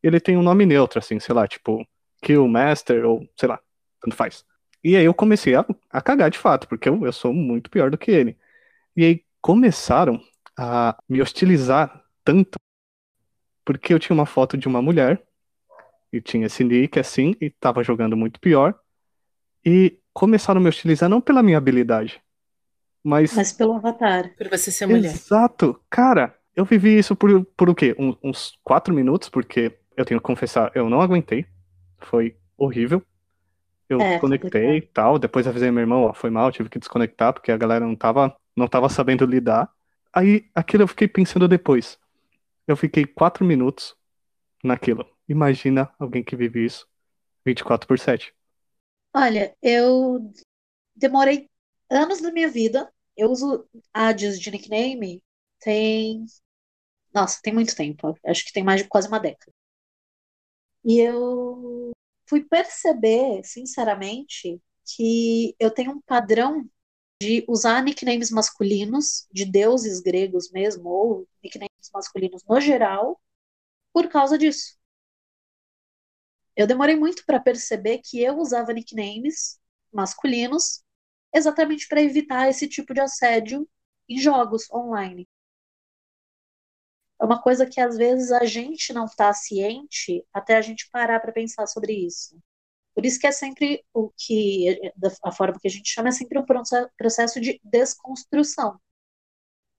[0.05, 1.83] Ele tem um nome neutro, assim, sei lá, tipo
[2.21, 3.59] Killmaster ou sei lá,
[3.99, 4.45] tanto faz.
[4.83, 7.89] E aí eu comecei a, a cagar de fato, porque eu, eu sou muito pior
[7.89, 8.37] do que ele.
[8.95, 10.21] E aí começaram
[10.55, 12.59] a me hostilizar tanto,
[13.65, 15.23] porque eu tinha uma foto de uma mulher,
[16.13, 18.79] e tinha esse nick assim, e tava jogando muito pior.
[19.65, 22.21] E começaram a me hostilizar não pela minha habilidade,
[23.03, 23.33] mas.
[23.33, 24.35] Mas pelo avatar.
[24.37, 25.11] Por você ser mulher.
[25.11, 25.81] Exato!
[25.89, 27.95] Cara, eu vivi isso por, por o quê?
[27.97, 31.45] Um, uns quatro minutos, porque eu tenho que confessar, eu não aguentei.
[31.99, 33.03] Foi horrível.
[33.89, 35.19] Eu É, desconectei e tal.
[35.19, 38.36] Depois avisei meu irmão, ó, foi mal, tive que desconectar, porque a galera não tava,
[38.55, 39.69] não tava sabendo lidar.
[40.13, 41.99] Aí, aquilo eu fiquei pensando depois.
[42.67, 43.95] Eu fiquei quatro minutos
[44.63, 45.05] naquilo.
[45.29, 46.88] Imagina alguém que vive isso
[47.45, 48.34] 24 por 7.
[49.13, 50.31] Olha, eu
[50.95, 51.49] demorei
[51.91, 52.91] anos da minha vida.
[53.17, 55.23] Eu uso Hades de nickname
[55.60, 56.25] tem.
[57.13, 58.15] Nossa, tem muito tempo.
[58.25, 59.53] Acho que tem mais de quase uma década.
[60.86, 61.91] E eu
[62.28, 64.62] fui perceber, sinceramente,
[64.95, 66.69] que eu tenho um padrão
[67.21, 73.21] de usar nicknames masculinos, de deuses gregos mesmo, ou nicknames masculinos no geral,
[73.93, 74.78] por causa disso.
[76.56, 79.60] Eu demorei muito para perceber que eu usava nicknames
[79.91, 80.84] masculinos
[81.34, 83.67] exatamente para evitar esse tipo de assédio
[84.10, 85.28] em jogos online.
[87.21, 91.19] É uma coisa que às vezes a gente não está ciente até a gente parar
[91.19, 92.38] para pensar sobre isso.
[92.93, 94.80] Por isso que é sempre o que,
[95.23, 96.45] a forma que a gente chama, é sempre um
[96.97, 98.80] processo de desconstrução.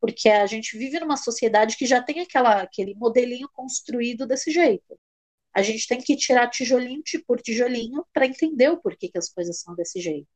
[0.01, 4.99] Porque a gente vive numa sociedade que já tem aquela, aquele modelinho construído desse jeito.
[5.55, 9.61] A gente tem que tirar tijolinho por tijolinho para entender o porquê que as coisas
[9.61, 10.29] são desse jeito.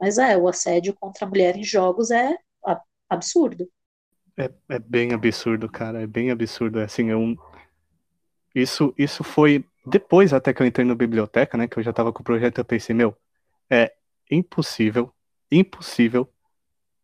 [0.00, 2.36] Mas é, o assédio contra a mulher em jogos é
[3.08, 3.70] absurdo.
[4.36, 6.02] É, é bem absurdo, cara.
[6.02, 6.80] É bem absurdo.
[6.80, 7.36] É assim, é um...
[8.54, 11.66] isso, isso foi depois até que eu entrei na biblioteca, né?
[11.66, 13.16] Que eu já tava com o projeto, eu pensei, meu,
[13.70, 13.94] é
[14.30, 15.12] impossível,
[15.50, 16.32] impossível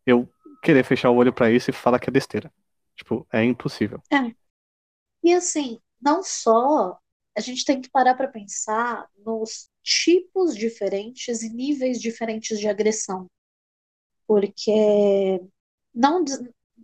[0.07, 0.29] eu
[0.63, 2.53] querer fechar o olho para isso e falar que é besteira.
[2.97, 4.03] Tipo, é impossível.
[4.13, 4.35] É.
[5.23, 6.99] E assim, não só
[7.37, 13.27] a gente tem que parar para pensar nos tipos diferentes e níveis diferentes de agressão.
[14.27, 15.41] Porque
[15.95, 16.25] não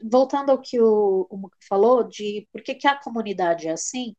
[0.04, 4.14] voltando ao que o, o Muka falou de por que, que a comunidade é assim,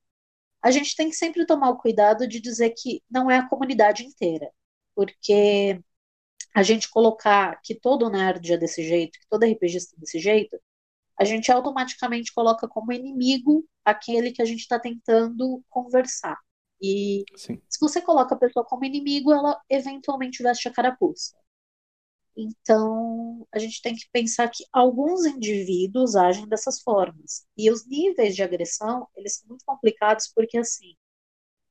[0.61, 4.03] a gente tem que sempre tomar o cuidado de dizer que não é a comunidade
[4.03, 4.49] inteira.
[4.95, 5.79] Porque
[6.55, 10.57] a gente colocar que todo nerd é desse jeito, que todo RPGista é desse jeito,
[11.19, 16.37] a gente automaticamente coloca como inimigo aquele que a gente está tentando conversar.
[16.81, 17.61] E Sim.
[17.69, 21.35] se você coloca a pessoa como inimigo, ela eventualmente veste a carapuça.
[22.37, 27.45] Então, a gente tem que pensar que alguns indivíduos agem dessas formas.
[27.57, 30.95] E os níveis de agressão, eles são muito complicados porque, assim,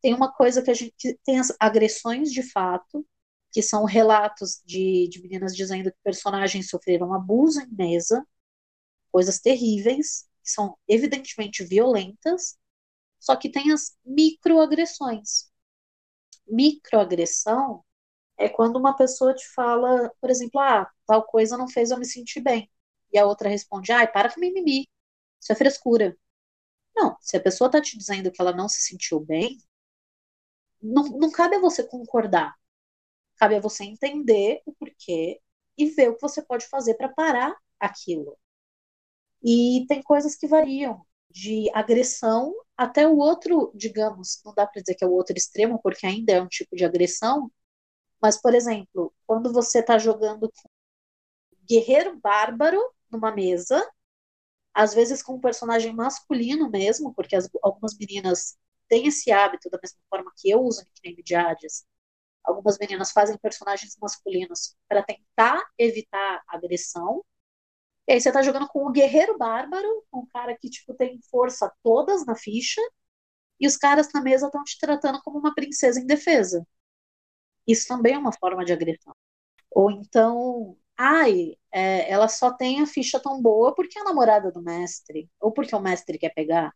[0.02, 3.06] tem uma coisa que a gente tem as agressões de fato,
[3.52, 8.26] que são relatos de, de meninas dizendo que personagens sofreram abuso em mesa,
[9.12, 12.58] coisas terríveis, que são evidentemente violentas,
[13.20, 15.50] só que tem as microagressões.
[16.48, 17.84] Microagressão
[18.38, 22.06] é quando uma pessoa te fala, por exemplo, ah, tal coisa não fez eu me
[22.06, 22.70] sentir bem.
[23.12, 24.88] E a outra responde, ai, para com mimimi,
[25.40, 26.16] isso é frescura.
[26.96, 29.58] Não, se a pessoa está te dizendo que ela não se sentiu bem,
[30.82, 32.54] não, não cabe a você concordar.
[33.36, 35.40] Cabe a você entender o porquê
[35.78, 38.38] e ver o que você pode fazer para parar aquilo.
[39.42, 44.94] E tem coisas que variam de agressão até o outro, digamos, não dá para dizer
[44.94, 47.50] que é o outro extremo, porque ainda é um tipo de agressão,
[48.24, 50.70] mas, por exemplo, quando você está jogando com
[51.68, 52.78] guerreiro bárbaro
[53.10, 53.86] numa mesa,
[54.74, 58.56] às vezes com um personagem masculino mesmo, porque as, algumas meninas
[58.88, 61.84] têm esse hábito, da mesma forma que eu uso nickname de Hades,
[62.44, 67.24] algumas meninas fazem personagens masculinos para tentar evitar agressão,
[68.08, 71.72] e aí você tá jogando com o guerreiro bárbaro, um cara que, tipo, tem força
[71.82, 72.80] todas na ficha,
[73.60, 76.66] e os caras na mesa estão te tratando como uma princesa indefesa.
[77.66, 79.14] Isso também é uma forma de agressão.
[79.70, 84.52] Ou então, ai, é, ela só tem a ficha tão boa porque é a namorada
[84.52, 86.72] do mestre, ou porque o mestre quer pegar.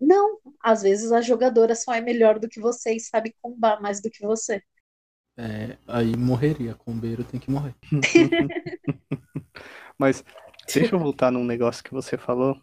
[0.00, 4.02] Não, às vezes a jogadora só é melhor do que você e sabe combar mais
[4.02, 4.62] do que você.
[5.36, 6.74] É, aí morreria.
[6.74, 7.74] Combeiro tem que morrer.
[9.98, 10.24] Mas
[10.72, 12.60] deixa eu voltar num negócio que você falou.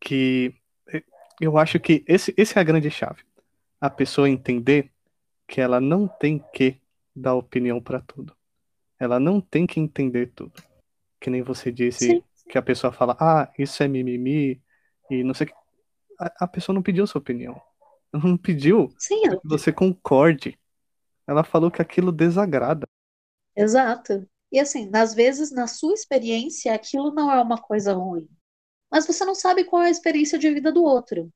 [0.00, 0.54] Que
[1.40, 3.22] eu acho que esse, esse é a grande chave.
[3.80, 4.90] A pessoa entender
[5.52, 6.80] que ela não tem que
[7.14, 8.34] dar opinião para tudo.
[8.98, 10.54] Ela não tem que entender tudo.
[11.20, 12.24] Que nem você disse Sim.
[12.48, 14.62] que a pessoa fala, ah, isso é mimimi,
[15.10, 15.54] e não sei o que.
[16.18, 17.60] A, a pessoa não pediu sua opinião.
[18.10, 20.58] Ela não pediu Sim, ela- que você concorde.
[21.26, 22.86] Ela falou que aquilo desagrada.
[23.54, 24.26] exato.
[24.50, 28.26] E assim, às vezes, na sua experiência, aquilo não é uma coisa ruim.
[28.90, 31.30] Mas você não sabe qual é a experiência de vida do outro.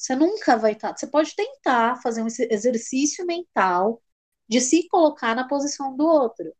[0.00, 0.96] Você nunca vai estar.
[0.96, 4.02] Você pode tentar fazer um ex- exercício mental
[4.48, 6.54] de se colocar na posição do outro.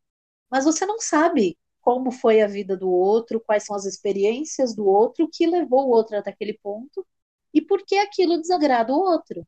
[0.50, 4.86] Mas você não sabe como foi a vida do outro, quais são as experiências do
[4.86, 7.06] outro, que levou o outro até aquele ponto
[7.54, 9.46] e por que aquilo desagrada o outro.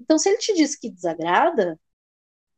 [0.00, 1.78] Então, se ele te diz que desagrada,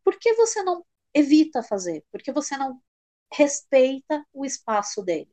[0.05, 2.05] por que você não evita fazer?
[2.13, 2.81] Por que você não
[3.33, 5.33] respeita o espaço dele?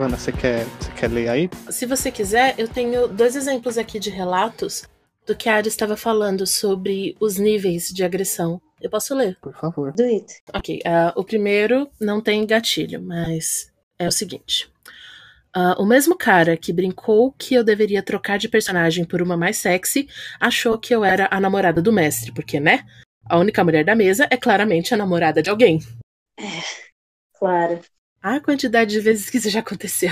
[0.00, 1.50] Ana, você quer, você quer ler aí?
[1.68, 4.88] Se você quiser, eu tenho dois exemplos aqui de relatos
[5.26, 8.62] do que a Ari estava falando sobre os níveis de agressão.
[8.80, 9.36] Eu posso ler?
[9.42, 9.92] Por favor.
[9.92, 10.40] Do it.
[10.54, 14.72] Ok, ah, o primeiro não tem gatilho, mas é o seguinte.
[15.54, 19.58] Ah, o mesmo cara que brincou que eu deveria trocar de personagem por uma mais
[19.58, 20.08] sexy
[20.40, 22.86] achou que eu era a namorada do mestre, porque, né?
[23.28, 25.78] A única mulher da mesa é claramente a namorada de alguém.
[27.38, 27.80] Claro.
[28.22, 30.10] A quantidade de vezes que isso já aconteceu.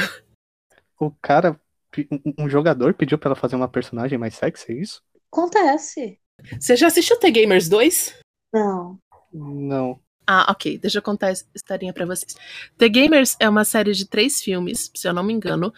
[1.01, 1.61] O cara,
[2.11, 5.03] um- um jogador pediu pra ela fazer uma personagem mais sexy, é isso?
[5.33, 6.19] Acontece.
[6.59, 8.19] Você já assistiu The Gamers 2?
[8.53, 8.99] Não.
[9.33, 10.01] Não.
[10.27, 10.79] Ah, ok.
[10.79, 12.35] Deixa eu contar essa historinha pra vocês.
[12.77, 15.73] The Gamers é uma série de três filmes, se eu não me engano.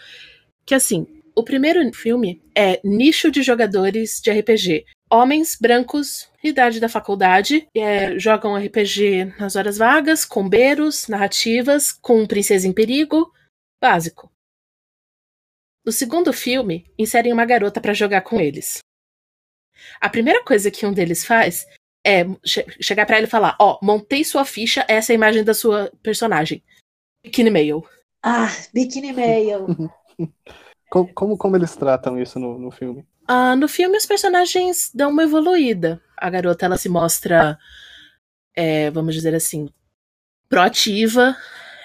[0.64, 4.84] Que assim, o primeiro filme é nicho de jogadores de RPG.
[5.12, 12.68] Homens brancos, idade da faculdade, é, jogam RPG nas horas vagas, combeiros, narrativas, com princesa
[12.68, 13.33] em perigo,
[13.83, 14.31] básico.
[15.85, 18.79] No segundo filme, inserem uma garota pra jogar com eles.
[20.01, 21.66] A primeira coisa que um deles faz
[22.07, 25.42] é che- chegar pra ele e falar: Ó, montei sua ficha, essa é a imagem
[25.42, 26.62] da sua personagem.
[27.25, 27.83] Bikini Mail.
[28.23, 29.66] Ah, Bikini Mail.
[30.90, 33.07] Co- Como, como eles tratam isso no, no filme?
[33.32, 36.02] Ah, no filme, os personagens dão uma evoluída.
[36.16, 37.56] A garota ela se mostra,
[38.56, 39.68] é, vamos dizer assim,
[40.48, 41.36] proativa.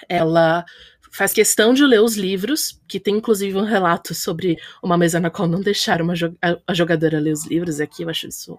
[0.08, 0.64] Ela
[1.12, 5.30] faz questão de ler os livros, que tem inclusive um relato sobre uma mesa na
[5.30, 7.80] qual não deixaram uma jo- a, jogadora ler os livros.
[7.80, 8.58] Aqui eu acho isso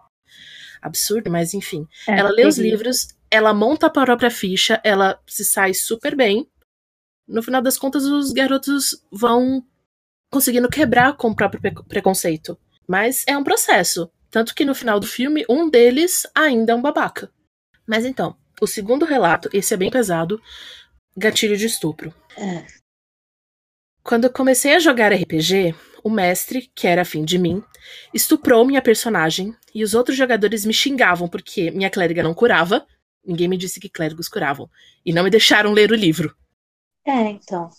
[0.81, 1.85] absurdo, mas enfim.
[2.07, 6.47] É, ela lê os livros, ela monta a própria ficha, ela se sai super bem.
[7.27, 9.61] No final das contas, os garotos vão
[10.31, 12.57] conseguindo quebrar com o próprio pre- preconceito.
[12.87, 14.09] Mas é um processo.
[14.29, 17.31] Tanto que no final do filme, um deles ainda é um babaca.
[17.87, 20.41] Mas então, o segundo relato, esse é bem pesado,
[21.15, 22.13] gatilho de estupro.
[22.37, 22.65] É.
[24.03, 27.63] Quando eu comecei a jogar RPG, o mestre, que era afim de mim,
[28.13, 32.85] estuprou minha personagem e os outros jogadores me xingavam porque minha clériga não curava.
[33.25, 34.69] Ninguém me disse que clérigos curavam.
[35.05, 36.33] E não me deixaram ler o livro.
[37.05, 37.69] É, então.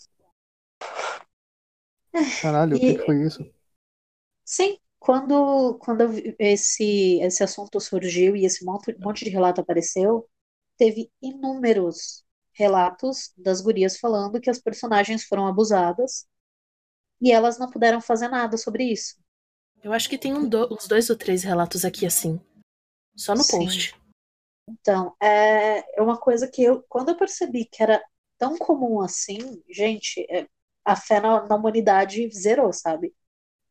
[2.41, 3.43] Caralho, o que E- que foi isso?
[4.43, 6.03] Sim, quando, quando
[6.39, 10.27] esse, esse assunto surgiu e esse monte, monte de relato apareceu,
[10.77, 16.27] teve inúmeros relatos das gurias falando que as personagens foram abusadas
[17.21, 19.15] e elas não puderam fazer nada sobre isso.
[19.83, 22.39] Eu acho que tem um do- uns dois ou três relatos aqui assim.
[23.15, 23.59] Só no Sim.
[23.59, 23.95] post.
[24.67, 28.01] Então, é, é uma coisa que eu, quando eu percebi que era
[28.37, 30.47] tão comum assim, gente, é,
[30.85, 33.13] a fé na, na humanidade zerou, sabe?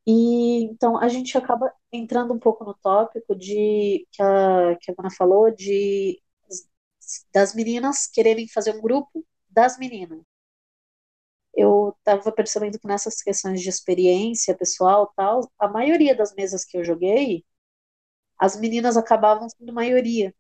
[0.09, 4.95] E então a gente acaba entrando um pouco no tópico de que a, que a
[4.99, 6.21] Ana falou de
[7.33, 10.21] das meninas quererem fazer um grupo das meninas.
[11.55, 16.77] Eu estava percebendo que nessas questões de experiência pessoal tal, a maioria das mesas que
[16.79, 17.45] eu joguei,
[18.39, 20.35] as meninas acabavam sendo maioria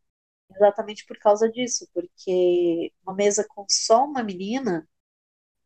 [0.50, 4.88] exatamente por causa disso, porque uma mesa com só uma menina,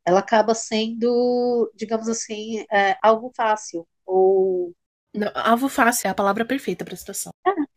[0.04, 3.86] ela acaba sendo, digamos assim, é, algo fácil.
[4.04, 4.74] Ou
[5.14, 7.32] Não, alvo fácil é a palavra perfeita pra situação.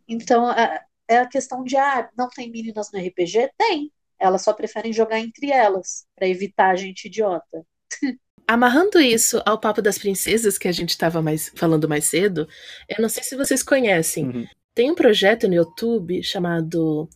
[0.08, 3.52] então é, é a questão de ah, não tem meninas no RPG?
[3.58, 3.92] Tem.
[4.20, 7.66] Elas só preferem jogar entre elas para evitar a gente idiota.
[8.48, 12.48] Amarrando isso ao papo das princesas que a gente estava mais falando mais cedo,
[12.88, 14.26] eu não sei se vocês conhecem.
[14.28, 14.48] Uhum.
[14.74, 17.10] Tem um projeto no YouTube chamado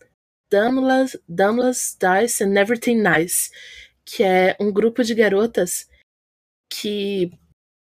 [0.50, 3.52] Dumbless, Dumbless Dice and Everything Nice,
[4.10, 5.88] que é um grupo de garotas
[6.72, 7.32] que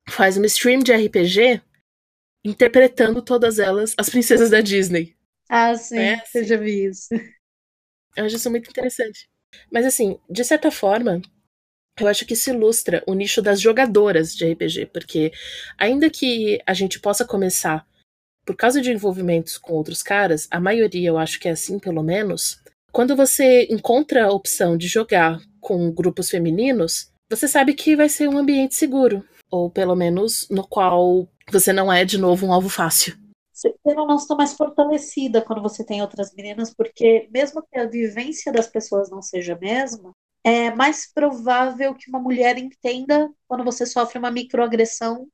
[0.08, 1.60] faz uma stream de RPG
[2.44, 5.14] interpretando todas elas as princesas da Disney.
[5.48, 6.44] Ah, sim, É, eu sim.
[6.44, 7.08] já vi isso.
[8.16, 9.28] Eu acho isso muito interessante.
[9.70, 11.20] Mas assim, de certa forma,
[12.00, 15.32] eu acho que isso ilustra o nicho das jogadoras de RPG, porque
[15.78, 17.86] ainda que a gente possa começar
[18.44, 22.02] por causa de envolvimentos com outros caras, a maioria eu acho que é assim, pelo
[22.02, 22.60] menos.
[22.92, 28.28] Quando você encontra a opção de jogar com grupos femininos, você sabe que vai ser
[28.28, 32.68] um ambiente seguro, ou pelo menos no qual você não é de novo um alvo
[32.68, 33.16] fácil.
[33.52, 37.86] Você ou não está mais fortalecida quando você tem outras meninas, porque mesmo que a
[37.86, 40.12] vivência das pessoas não seja a mesma,
[40.44, 45.26] é mais provável que uma mulher entenda quando você sofre uma microagressão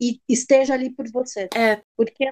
[0.00, 1.48] e esteja ali por você.
[1.54, 1.80] É.
[1.96, 2.24] Porque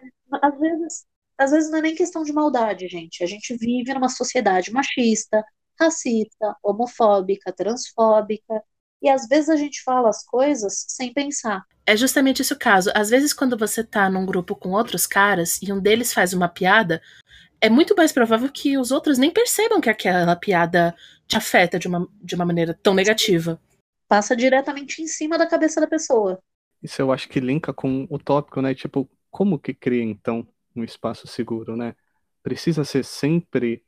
[0.42, 1.06] às vezes,
[1.38, 3.22] às vezes não é nem questão de maldade, gente.
[3.22, 5.44] A gente vive numa sociedade machista,
[5.80, 8.62] racista, homofóbica, transfóbica,
[9.02, 11.64] e às vezes a gente fala as coisas sem pensar.
[11.86, 12.90] É justamente esse o caso.
[12.94, 16.48] Às vezes, quando você tá num grupo com outros caras e um deles faz uma
[16.48, 17.00] piada,
[17.60, 20.94] é muito mais provável que os outros nem percebam que aquela piada
[21.26, 23.60] te afeta de uma, de uma maneira tão negativa.
[24.06, 26.42] Passa diretamente em cima da cabeça da pessoa.
[26.82, 28.74] Isso eu acho que linka com o tópico, né?
[28.74, 31.94] Tipo, como que cria então um espaço seguro, né?
[32.42, 33.84] Precisa ser sempre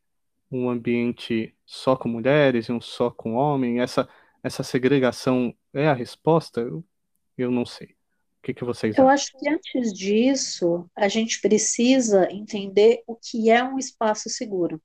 [0.51, 3.81] um ambiente só com mulheres e um só com homem?
[3.81, 4.09] Essa,
[4.43, 6.61] essa segregação é a resposta?
[6.61, 6.85] Eu,
[7.39, 7.89] eu não sei.
[8.41, 9.09] O que, que vocês Eu acham?
[9.09, 14.81] acho que antes disso, a gente precisa entender o que é um espaço seguro.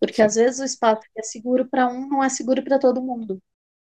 [0.00, 0.22] Porque Sim.
[0.22, 3.42] às vezes o espaço que é seguro para um não é seguro para todo mundo.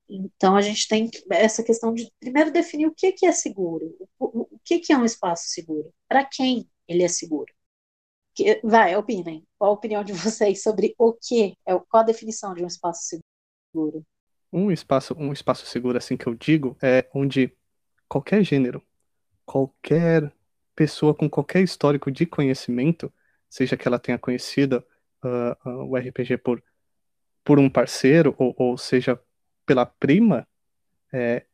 [0.08, 3.96] Então a gente tem essa questão de primeiro definir o que que é seguro.
[4.18, 5.92] O, o- o que que é um espaço seguro?
[6.08, 7.52] Para quem ele é seguro?
[8.38, 9.44] Que- vai, opinem.
[9.58, 13.18] Qual a opinião de vocês sobre o que é, qual a definição de um espaço
[13.72, 14.06] seguro?
[14.52, 17.52] Um espaço, um espaço seguro, assim que eu digo, é onde
[18.08, 18.80] qualquer gênero,
[19.44, 20.32] qualquer
[20.76, 23.12] pessoa com qualquer histórico de conhecimento,
[23.50, 24.84] seja que ela tenha conhecido
[25.20, 26.62] ah, ah, o RPG por,
[27.42, 29.20] por um parceiro, ou, ou seja
[29.66, 30.46] pela prima,
[31.12, 31.44] é,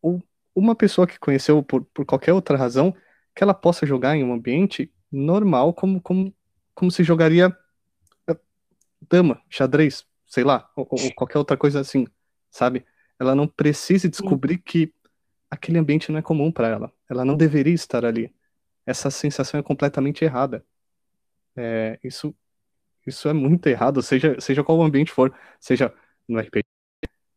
[0.00, 0.22] ou
[0.54, 2.94] uma pessoa que conheceu por, por qualquer outra razão,
[3.34, 6.34] que ela possa jogar em um ambiente normal, como, como,
[6.74, 7.56] como se jogaria
[8.28, 8.36] ah,
[9.10, 12.06] dama, xadrez, sei lá, ou, ou qualquer outra coisa assim,
[12.50, 12.86] sabe?
[13.18, 14.92] Ela não precise descobrir que
[15.50, 16.92] aquele ambiente não é comum para ela.
[17.10, 18.34] Ela não deveria estar ali.
[18.86, 20.64] Essa sensação é completamente errada.
[21.56, 22.34] É, isso,
[23.06, 25.94] isso é muito errado, seja, seja qual o ambiente for, seja
[26.28, 26.66] no RPG,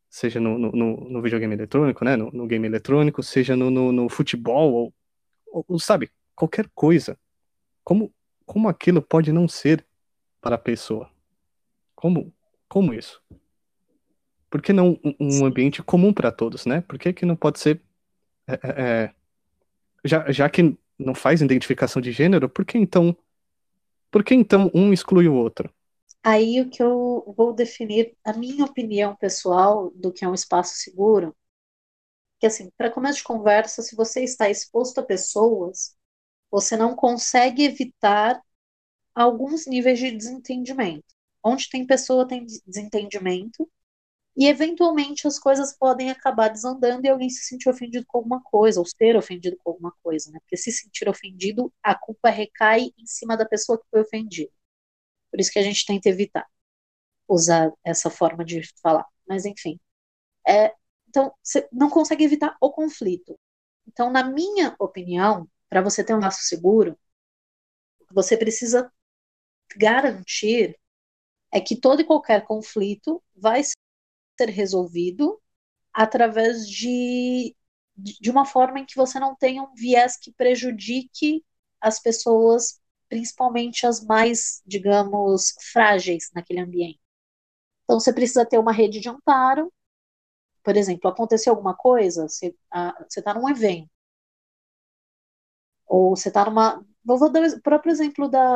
[0.09, 2.15] seja no, no, no- videogame eletrônico, né?
[2.17, 4.93] No, no game eletrônico, seja no, no, no futebol,
[5.51, 7.17] ou- ou, sabe, qualquer coisa.
[7.83, 8.13] Como,
[8.45, 9.85] como aquilo pode não ser
[10.39, 11.09] para a pessoa?
[11.95, 12.33] Como,
[12.67, 13.21] como isso?
[14.49, 16.81] Por que não um, ambiente comum para todos, né?
[16.81, 17.81] Por que, que não pode ser.
[18.47, 19.15] é, é, é,
[20.03, 23.15] já, já que não faz identificação de gênero, por que então.
[24.09, 25.73] Por que então um exclui o outro?
[26.23, 30.75] Aí o que eu vou definir a minha opinião pessoal do que é um espaço
[30.75, 31.35] seguro,
[32.39, 35.95] que assim, para começo de conversa, se você está exposto a pessoas,
[36.51, 38.41] você não consegue evitar
[39.15, 41.05] alguns níveis de desentendimento.
[41.43, 43.69] Onde tem pessoa tem des- desentendimento
[44.37, 48.79] e eventualmente as coisas podem acabar desandando e alguém se sentir ofendido com alguma coisa
[48.79, 50.39] ou ser ofendido com alguma coisa, né?
[50.41, 54.51] Porque se sentir ofendido, a culpa recai em cima da pessoa que foi ofendida.
[55.31, 56.47] Por isso que a gente tenta evitar
[57.27, 59.05] usar essa forma de falar.
[59.27, 59.79] Mas, enfim.
[60.47, 60.73] É,
[61.09, 63.39] então, você não consegue evitar o conflito.
[63.87, 66.99] Então, na minha opinião, para você ter um laço seguro,
[68.11, 68.91] você precisa
[69.77, 70.77] garantir
[71.49, 75.41] é que todo e qualquer conflito vai ser resolvido
[75.93, 77.55] através de,
[77.95, 81.41] de uma forma em que você não tenha um viés que prejudique
[81.79, 86.99] as pessoas principalmente as mais, digamos, frágeis naquele ambiente.
[87.85, 89.71] Então, você precisa ter uma rede de amparo.
[90.63, 92.55] Por exemplo, aconteceu alguma coisa, você
[93.09, 93.89] está num evento,
[95.91, 96.85] ou você está numa.
[97.03, 98.55] Vou, vou dar o próprio exemplo da,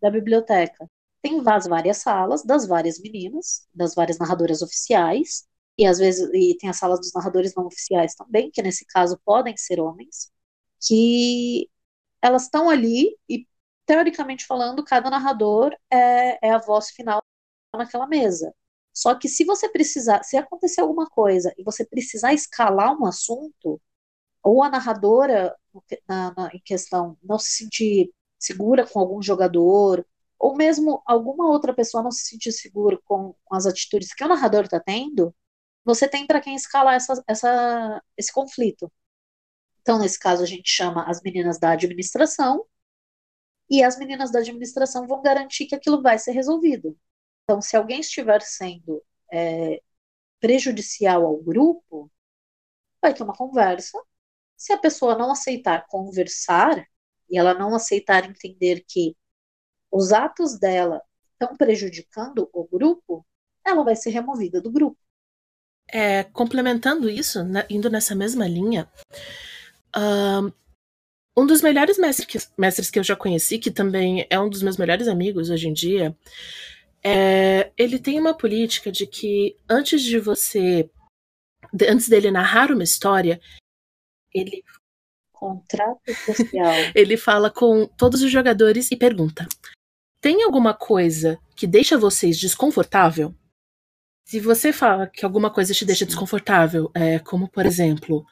[0.00, 0.88] da biblioteca.
[1.22, 5.46] Tem várias, várias salas das várias meninas, das várias narradoras oficiais,
[5.78, 9.20] e às vezes e tem as salas dos narradores não oficiais também, que nesse caso
[9.24, 10.30] podem ser homens,
[10.86, 11.68] que
[12.22, 13.46] elas estão ali e,
[13.86, 17.22] teoricamente falando, cada narrador é, é a voz final
[17.76, 18.54] naquela mesa.
[18.94, 23.80] Só que se você precisar, se acontecer alguma coisa e você precisar escalar um assunto,
[24.42, 25.56] ou a narradora
[26.08, 30.06] na, na, em questão não se sentir segura com algum jogador,
[30.38, 34.28] ou mesmo alguma outra pessoa não se sentir segura com, com as atitudes que o
[34.28, 35.34] narrador está tendo,
[35.84, 38.90] você tem para quem escalar essa, essa, esse conflito.
[39.82, 42.66] Então, nesse caso, a gente chama as meninas da administração,
[43.70, 46.98] e as meninas da administração vão garantir que aquilo vai ser resolvido.
[47.44, 49.80] Então, se alguém estiver sendo é,
[50.40, 52.10] prejudicial ao grupo,
[53.00, 53.98] vai ter uma conversa.
[54.60, 56.86] Se a pessoa não aceitar conversar,
[57.30, 59.16] e ela não aceitar entender que
[59.90, 61.00] os atos dela
[61.32, 63.26] estão prejudicando o grupo,
[63.64, 64.98] ela vai ser removida do grupo.
[65.90, 68.86] É, complementando isso, né, indo nessa mesma linha,
[71.34, 74.62] um dos melhores mestres que, mestres que eu já conheci, que também é um dos
[74.62, 76.14] meus melhores amigos hoje em dia,
[77.02, 80.90] é, ele tem uma política de que antes de você,
[81.88, 83.40] antes dele narrar uma história,
[84.34, 84.62] ele
[85.32, 86.74] contrato social.
[86.94, 89.46] ele fala com todos os jogadores e pergunta:
[90.20, 93.34] tem alguma coisa que deixa vocês desconfortável?
[94.26, 98.24] Se você fala que alguma coisa te deixa desconfortável, é, como por exemplo,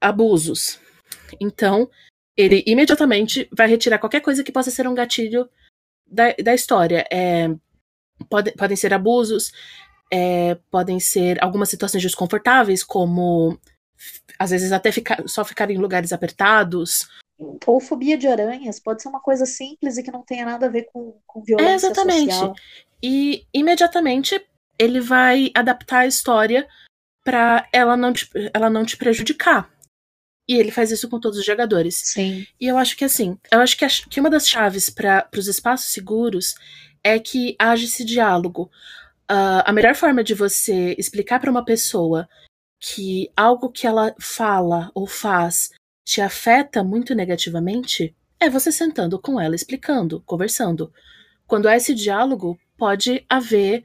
[0.00, 0.80] abusos,
[1.40, 1.90] então
[2.36, 5.50] ele imediatamente vai retirar qualquer coisa que possa ser um gatilho
[6.06, 7.04] da, da história.
[7.12, 7.48] É,
[8.30, 9.52] pode, podem ser abusos,
[10.10, 13.58] é, podem ser algumas situações desconfortáveis, como
[14.38, 17.08] às vezes até ficar, só ficar em lugares apertados.
[17.66, 20.68] Ou fobia de aranhas, pode ser uma coisa simples e que não tenha nada a
[20.68, 22.32] ver com, com violência é, exatamente.
[22.32, 22.54] social.
[23.02, 24.40] E imediatamente
[24.78, 26.66] ele vai adaptar a história
[27.24, 29.70] para ela não te, ela não te prejudicar.
[30.48, 31.96] E ele faz isso com todos os jogadores.
[31.96, 32.46] Sim.
[32.58, 35.46] E eu acho que assim, eu acho que, a, que uma das chaves para os
[35.46, 36.54] espaços seguros
[37.04, 38.70] é que haja esse diálogo.
[39.30, 42.26] Uh, a melhor forma de você explicar para uma pessoa
[42.80, 45.70] que algo que ela fala ou faz
[46.04, 50.92] te afeta muito negativamente é você sentando com ela, explicando, conversando.
[51.46, 53.84] Quando há esse diálogo, pode haver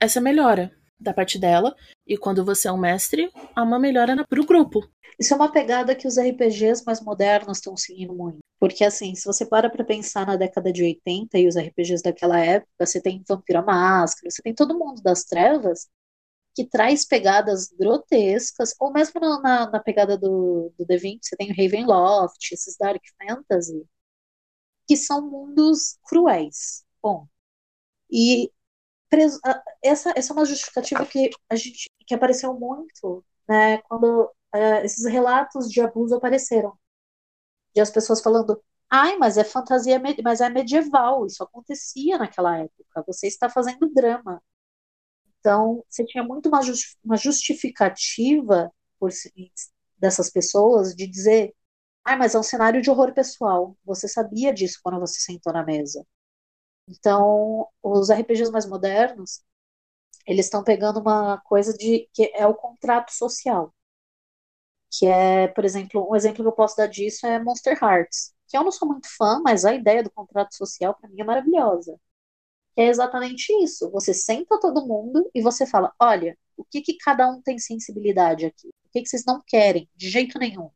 [0.00, 1.74] essa melhora da parte dela,
[2.06, 4.88] e quando você é um mestre, há uma melhora para o grupo.
[5.18, 8.38] Isso é uma pegada que os RPGs mais modernos estão seguindo muito.
[8.58, 12.40] Porque, assim, se você para pra pensar na década de 80 e os RPGs daquela
[12.40, 15.88] época, você tem Vampiro à Máscara, você tem todo mundo das trevas
[16.54, 21.56] que traz pegadas grotescas, ou mesmo na, na pegada do, do D20, você tem o
[21.56, 23.86] Ravenloft, esses Dark Fantasy,
[24.86, 26.84] que são mundos cruéis.
[27.02, 27.26] Bom,
[28.10, 28.50] e
[29.82, 34.24] essa, essa é uma justificativa que a gente que apareceu muito né, quando
[34.54, 36.76] uh, esses relatos de abuso apareceram.
[37.74, 43.04] De as pessoas falando, ai, mas é fantasia, mas é medieval, isso acontecia naquela época,
[43.06, 44.42] você está fazendo drama.
[45.44, 46.60] Então, você tinha muito uma,
[47.04, 49.10] uma justificativa por,
[49.98, 51.54] dessas pessoas de dizer,
[52.04, 55.64] ai, mas é um cenário de horror pessoal, você sabia disso quando você sentou na
[55.64, 56.06] mesa.
[56.88, 59.42] Então, os RPGs mais modernos,
[60.26, 63.74] eles estão pegando uma coisa de que é o contrato social
[64.90, 68.56] que é, por exemplo, um exemplo que eu posso dar disso é Monster Hearts, que
[68.56, 71.98] eu não sou muito fã, mas a ideia do contrato social para mim é maravilhosa.
[72.76, 73.90] É exatamente isso.
[73.90, 78.46] Você senta todo mundo e você fala: olha, o que, que cada um tem sensibilidade
[78.46, 78.68] aqui?
[78.68, 80.70] O que, que vocês não querem de jeito nenhum?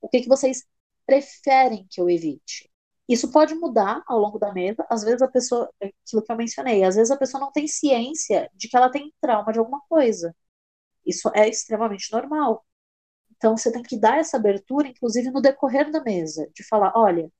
[0.00, 0.64] O que, que vocês
[1.06, 2.70] preferem que eu evite?
[3.08, 4.86] Isso pode mudar ao longo da mesa.
[4.90, 7.66] Às vezes a pessoa, é aquilo que eu mencionei, às vezes a pessoa não tem
[7.68, 10.34] ciência de que ela tem trauma de alguma coisa.
[11.06, 12.64] Isso é extremamente normal.
[13.36, 17.30] Então você tem que dar essa abertura, inclusive no decorrer da mesa, de falar, olha,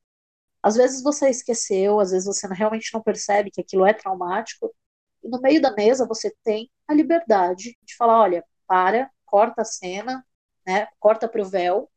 [0.65, 4.75] às vezes você esqueceu, às vezes você realmente não percebe que aquilo é traumático,
[5.23, 9.65] e no meio da mesa você tem a liberdade de falar, olha, para, corta a
[9.65, 10.25] cena,
[10.67, 11.91] né, corta para o véu,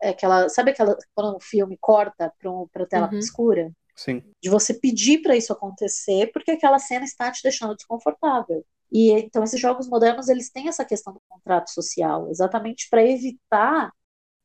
[0.00, 3.18] é aquela, sabe aquela quando um filme corta para a tela uhum.
[3.18, 3.72] escura?
[3.96, 4.22] Sim.
[4.40, 8.64] De você pedir para isso acontecer, porque aquela cena está te deixando desconfortável.
[8.92, 13.90] E então esses jogos modernos eles têm essa questão do contrato social, exatamente para evitar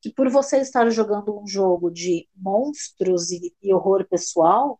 [0.01, 4.79] que por você estar jogando um jogo de monstros e, e, horror pessoal,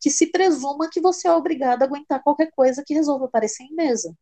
[0.00, 3.74] que se presuma que você é obrigado a aguentar qualquer coisa que resolva aparecer em
[3.74, 4.14] mesa.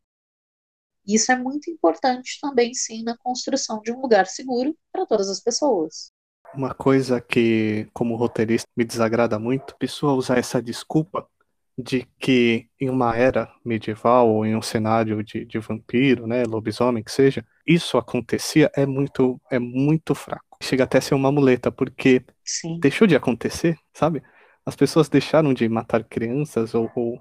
[1.06, 5.40] Isso é muito importante também, sim, na construção de um lugar seguro para todas as
[5.40, 6.10] pessoas.
[6.54, 11.28] Uma coisa que, como roteirista, me desagrada muito, a pessoa usar essa desculpa
[11.76, 17.02] de que em uma era medieval ou em um cenário de, de vampiro, né, lobisomem
[17.02, 20.56] que seja, isso acontecia é muito é muito fraco.
[20.62, 22.78] Chega até a ser uma muleta porque Sim.
[22.78, 24.22] deixou de acontecer, sabe?
[24.64, 27.20] As pessoas deixaram de matar crianças ou, ou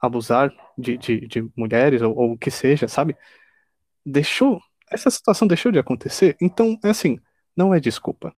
[0.00, 3.16] abusar de, de, de mulheres ou, ou o que seja, sabe?
[4.04, 4.60] Deixou,
[4.90, 7.18] essa situação deixou de acontecer, então, é assim,
[7.56, 8.34] não é desculpa.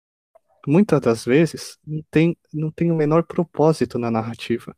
[0.66, 4.76] Muitas das vezes não tem, não tem o menor propósito na narrativa,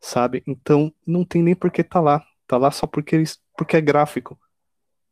[0.00, 0.42] sabe?
[0.46, 2.24] Então não tem nem por que tá lá.
[2.46, 4.38] Tá lá só porque, eles, porque é gráfico.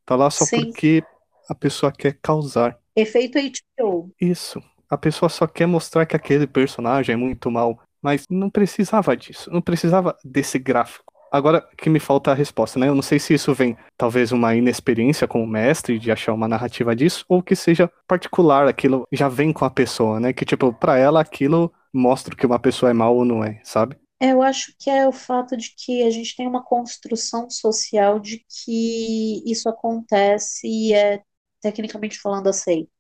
[0.05, 0.65] Tá lá só Sim.
[0.65, 1.05] porque
[1.49, 2.79] a pessoa quer causar.
[2.97, 4.13] Efeito HBO.
[4.21, 4.63] Isso.
[4.91, 7.79] A pessoa só quer mostrar que aquele personagem é muito mal.
[8.01, 9.51] Mas não precisava disso.
[9.53, 11.13] Não precisava desse gráfico.
[11.31, 12.89] Agora que me falta a resposta, né?
[12.89, 16.97] Eu não sei se isso vem, talvez, uma inexperiência como mestre de achar uma narrativa
[16.97, 20.33] disso, ou que seja particular, aquilo já vem com a pessoa, né?
[20.33, 23.97] Que, tipo, pra ela aquilo mostra que uma pessoa é mal ou não é, sabe?
[24.21, 28.45] Eu acho que é o fato de que a gente tem uma construção social de
[28.49, 31.23] que isso acontece e é,
[31.61, 32.91] tecnicamente falando, aceito.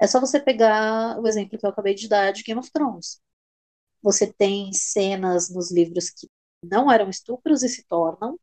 [0.00, 3.20] É só você pegar o exemplo que eu acabei de dar de Game of Thrones.
[4.02, 6.28] Você tem cenas nos livros que
[6.64, 8.38] não eram estupros e se tornam,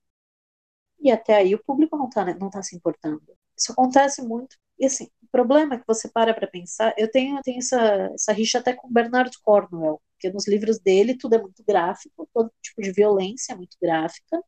[0.99, 3.21] e até aí o público não tá, não tá se importando.
[3.57, 4.57] Isso acontece muito.
[4.77, 6.93] E assim, o problema é que você para pra pensar.
[6.97, 7.77] Eu tenho, eu tenho essa,
[8.13, 12.51] essa rixa até com Bernard Cornwell, porque nos livros dele tudo é muito gráfico, todo
[12.61, 14.41] tipo de violência é muito gráfica,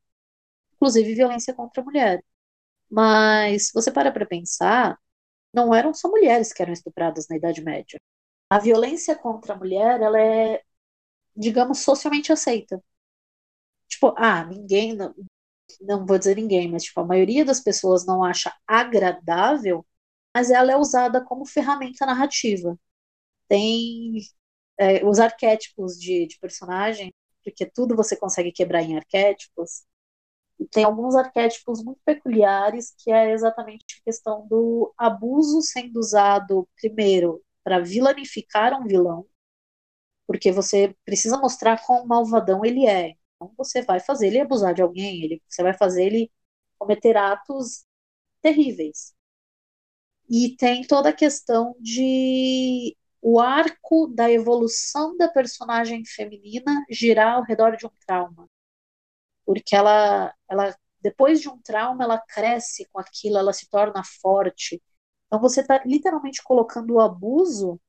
[0.75, 2.23] inclusive violência contra a mulher.
[2.89, 4.97] Mas você para pra pensar,
[5.53, 7.99] não eram só mulheres que eram estupradas na Idade Média.
[8.49, 10.63] A violência contra a mulher, ela é,
[11.35, 12.83] digamos, socialmente aceita.
[13.87, 15.13] Tipo, ah, ninguém, não,
[15.81, 19.85] não vou dizer ninguém, mas tipo, a maioria das pessoas não acha agradável,
[20.35, 22.77] mas ela é usada como ferramenta narrativa.
[23.49, 24.19] Tem
[24.81, 27.13] é, os arquétipos de, de personagem,
[27.43, 29.83] porque tudo você consegue quebrar em arquétipos.
[30.71, 37.43] Tem alguns arquétipos muito peculiares, que é exatamente a questão do abuso sendo usado, primeiro,
[37.63, 39.25] para vilanificar um vilão,
[40.27, 43.15] porque você precisa mostrar quão malvadão ele é.
[43.35, 46.31] Então você vai fazer ele abusar de alguém, ele, você vai fazer ele
[46.79, 47.85] cometer atos
[48.41, 49.13] terríveis.
[50.29, 57.43] E tem toda a questão de o arco da evolução da personagem feminina girar ao
[57.43, 58.49] redor de um trauma.
[59.45, 64.81] Porque ela, ela depois de um trauma, ela cresce com aquilo, ela se torna forte.
[65.27, 67.79] Então você está literalmente colocando o abuso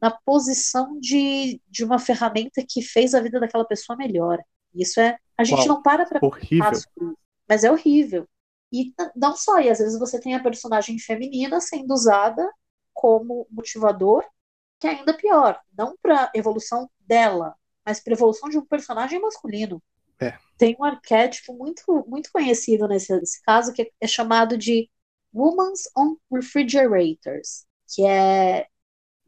[0.00, 4.38] na posição de, de uma ferramenta que fez a vida daquela pessoa melhor.
[4.74, 5.16] Isso é.
[5.38, 6.72] A gente Uau, não para para Horrível.
[6.72, 6.88] isso,
[7.48, 8.28] mas é horrível.
[8.72, 12.50] E não só, e às vezes você tem a personagem feminina sendo usada
[12.92, 14.24] como motivador,
[14.78, 17.54] que é ainda pior, não para evolução dela,
[17.84, 19.82] mas para evolução de um personagem masculino.
[20.20, 20.36] É.
[20.58, 24.90] Tem um arquétipo muito, muito conhecido nesse, nesse caso que é chamado de
[25.34, 28.66] Women's on Refrigerators, que é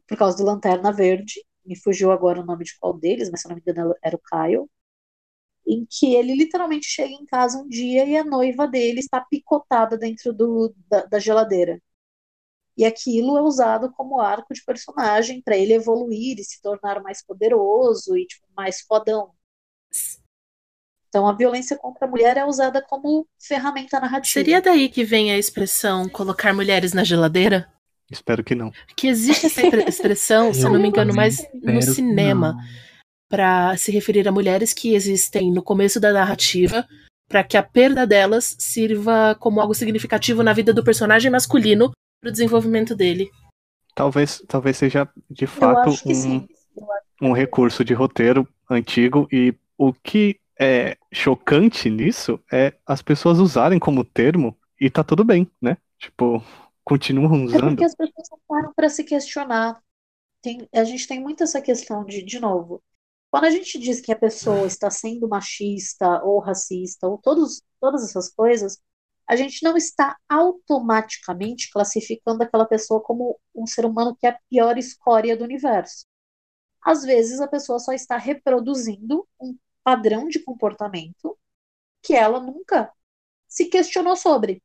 [0.07, 3.47] por causa do Lanterna Verde, me fugiu agora o nome de qual deles, mas se
[3.47, 4.67] eu não me engano era o Kyle,
[5.67, 9.97] em que ele literalmente chega em casa um dia e a noiva dele está picotada
[9.97, 11.79] dentro do, da, da geladeira.
[12.79, 17.21] E aquilo é usado como arco de personagem para ele evoluir e se tornar mais
[17.21, 19.31] poderoso e tipo, mais fodão.
[21.09, 24.31] Então a violência contra a mulher é usada como ferramenta narrativa.
[24.31, 27.69] Seria daí que vem a expressão colocar mulheres na geladeira?
[28.09, 28.71] Espero que não.
[28.95, 32.55] Que existe essa expressão, se eu não me engano, mais no cinema,
[33.29, 36.87] para se referir a mulheres que existem no começo da narrativa,
[37.27, 41.91] para que a perda delas sirva como algo significativo na vida do personagem masculino
[42.21, 43.29] pro desenvolvimento dele.
[43.95, 46.47] Talvez, talvez seja de fato um,
[47.29, 53.79] um recurso de roteiro antigo e o que é chocante nisso é as pessoas usarem
[53.79, 55.77] como termo e tá tudo bem, né?
[55.97, 56.43] Tipo,
[56.83, 57.69] continuam É usando.
[57.69, 59.81] porque as pessoas não param para se questionar.
[60.41, 62.81] Tem, a gente tem muito essa questão de, de novo,
[63.31, 68.03] quando a gente diz que a pessoa está sendo machista ou racista ou todos, todas
[68.03, 68.79] essas coisas,
[69.29, 74.39] a gente não está automaticamente classificando aquela pessoa como um ser humano que é a
[74.49, 76.05] pior escória do universo.
[76.81, 81.37] Às vezes a pessoa só está reproduzindo um padrão de comportamento
[82.03, 82.91] que ela nunca
[83.47, 84.63] se questionou sobre.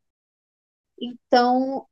[1.01, 1.87] Então,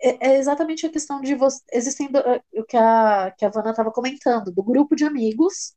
[0.00, 1.62] é, é exatamente a questão de você.
[1.72, 5.76] Existem é, o que a, que a Vanna estava comentando, do grupo de amigos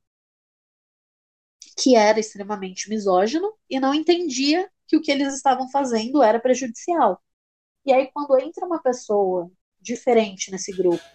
[1.78, 7.24] que era extremamente misógino e não entendia que o que eles estavam fazendo era prejudicial.
[7.86, 11.06] E aí, quando entra uma pessoa diferente nesse grupo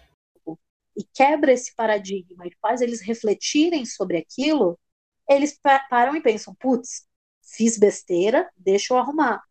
[0.95, 4.79] e quebra esse paradigma e faz eles refletirem sobre aquilo,
[5.29, 7.05] eles pa- param e pensam: putz,
[7.43, 9.43] fiz besteira, deixa eu arrumar.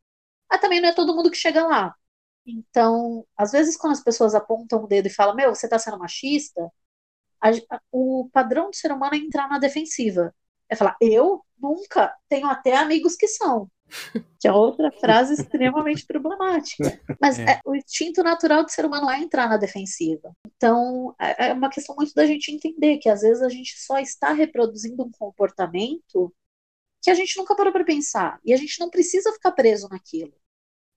[0.51, 1.95] Mas também não é todo mundo que chega lá.
[2.47, 5.99] Então, às vezes, quando as pessoas apontam o dedo e falam, meu, você está sendo
[5.99, 6.71] machista,
[7.93, 10.35] o padrão do ser humano é entrar na defensiva.
[10.69, 11.45] É falar, eu?
[11.59, 12.15] Nunca.
[12.29, 13.71] Tenho até amigos que são.
[14.41, 17.01] Que é outra frase extremamente problemática.
[17.21, 17.53] Mas É.
[17.55, 20.33] é, o instinto natural do ser humano é entrar na defensiva.
[20.57, 23.99] Então, é é uma questão muito da gente entender que às vezes a gente só
[23.99, 26.33] está reproduzindo um comportamento
[27.03, 28.41] que a gente nunca parou para pensar.
[28.45, 30.33] E a gente não precisa ficar preso naquilo.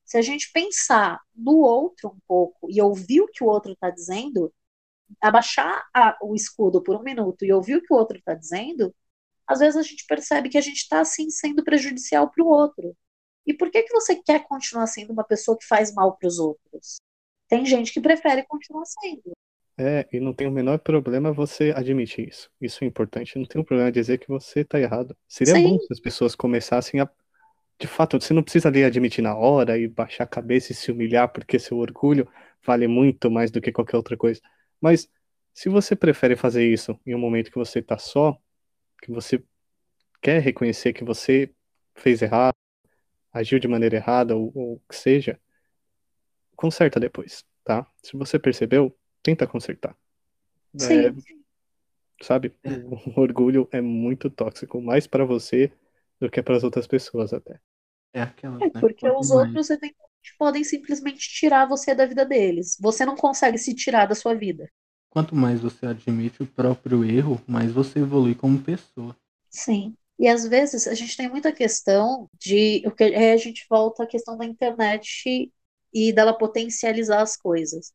[0.05, 3.89] Se a gente pensar no outro um pouco e ouvir o que o outro está
[3.91, 4.53] dizendo,
[5.21, 8.93] abaixar a- o escudo por um minuto e ouvir o que o outro está dizendo,
[9.47, 12.95] às vezes a gente percebe que a gente está assim sendo prejudicial para o outro.
[13.45, 16.37] E por que que você quer continuar sendo uma pessoa que faz mal para os
[16.37, 16.97] outros?
[17.47, 19.31] Tem gente que prefere continuar sendo.
[19.77, 22.49] É, e não tem o menor problema você admitir isso.
[22.59, 23.37] Isso é importante.
[23.37, 25.15] Não tem um problema dizer que você tá errado.
[25.27, 25.63] Seria Sim.
[25.63, 27.09] bom se as pessoas começassem a.
[27.79, 30.91] De fato, você não precisa ali admitir na hora e baixar a cabeça e se
[30.91, 32.27] humilhar, porque seu orgulho
[32.65, 34.41] vale muito mais do que qualquer outra coisa.
[34.81, 35.07] Mas
[35.53, 38.35] se você prefere fazer isso em um momento que você tá só,
[39.07, 39.43] que você
[40.21, 41.53] quer reconhecer que você
[41.95, 42.55] fez errado,
[43.33, 45.39] agiu de maneira errada, ou, ou o que seja,
[46.55, 47.85] conserta depois, tá?
[48.03, 49.95] Se você percebeu, tenta consertar.
[50.81, 51.43] É, Sim.
[52.21, 52.53] sabe?
[53.15, 55.71] O orgulho é muito tóxico, mais pra você
[56.19, 57.59] do que para as outras pessoas até.
[58.13, 58.81] É aquela, É né?
[58.81, 62.77] porque os outros eventualmente podem simplesmente tirar você da vida deles.
[62.79, 64.69] Você não consegue se tirar da sua vida.
[65.17, 69.15] Quanto mais você admite o próprio erro, mais você evolui como pessoa.
[69.49, 69.95] Sim.
[70.19, 72.83] E às vezes a gente tem muita questão de.
[72.85, 75.51] o que- a gente volta à questão da internet
[75.91, 77.91] e dela potencializar as coisas.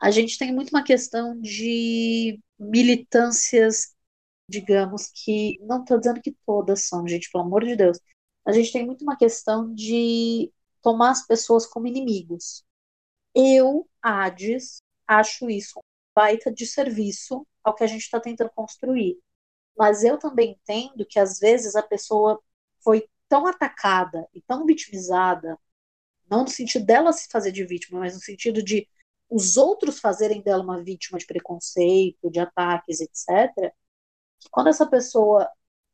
[0.00, 3.94] A gente tem muito uma questão de militâncias,
[4.48, 5.58] digamos que.
[5.62, 7.98] Não estou dizendo que todas são, gente, pelo amor de Deus.
[8.46, 12.64] A gente tem muito uma questão de tomar as pessoas como inimigos.
[13.34, 15.80] Eu, Hades, acho isso
[16.16, 19.18] baita de serviço ao que a gente está tentando construir.
[19.76, 22.42] Mas eu também entendo que às vezes a pessoa
[22.82, 25.58] foi tão atacada e tão vitimizada,
[26.30, 28.88] não no sentido dela se fazer de vítima, mas no sentido de
[29.28, 33.72] os outros fazerem dela uma vítima de preconceito, de ataques, etc.,
[34.40, 35.50] que quando essa pessoa,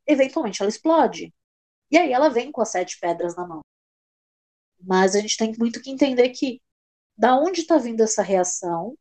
[0.07, 1.35] eventualmente, ela explode.
[1.91, 3.63] E aí ela vem com as sete pedras na mão.
[4.81, 6.61] Mas a gente tem muito que entender que
[7.17, 8.97] da onde está vindo essa reação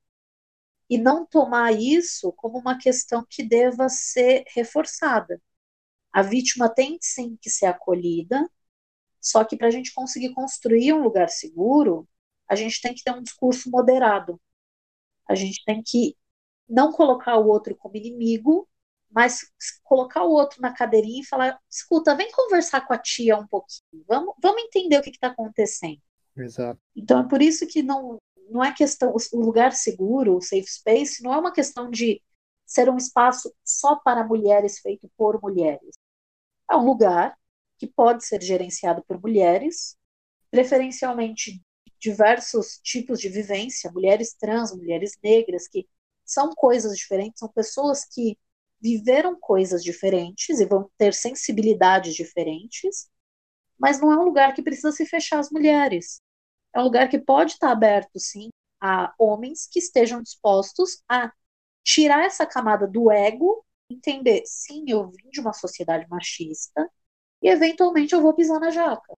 [0.91, 5.41] e não tomar isso como uma questão que deva ser reforçada.
[6.11, 8.45] A vítima tem sim que ser acolhida,
[9.17, 12.05] só que para a gente conseguir construir um lugar seguro,
[12.45, 14.37] a gente tem que ter um discurso moderado.
[15.29, 16.17] A gente tem que
[16.67, 18.67] não colocar o outro como inimigo,
[19.09, 19.49] mas
[19.83, 24.03] colocar o outro na cadeirinha e falar: escuta, vem conversar com a tia um pouquinho,
[24.05, 26.01] vamos, vamos entender o que está acontecendo.
[26.35, 26.81] Exato.
[26.93, 28.17] Então é por isso que não,
[28.49, 32.21] não é questão, o lugar seguro, o safe space, não é uma questão de
[32.65, 35.95] ser um espaço só para mulheres feito por mulheres.
[36.69, 37.37] É um lugar
[37.77, 39.97] que pode ser gerenciado por mulheres,
[40.49, 41.61] preferencialmente
[41.99, 45.87] diversos tipos de vivência, mulheres trans, mulheres negras, que
[46.25, 48.37] são coisas diferentes, são pessoas que
[48.81, 53.09] viveram coisas diferentes e vão ter sensibilidades diferentes,
[53.77, 56.21] mas não é um lugar que precisa se fechar às mulheres.
[56.74, 58.49] É um lugar que pode estar aberto, sim,
[58.80, 61.32] a homens que estejam dispostos a
[61.84, 66.89] tirar essa camada do ego, entender, sim, eu vim de uma sociedade machista
[67.41, 69.13] e eventualmente eu vou pisar na jaca.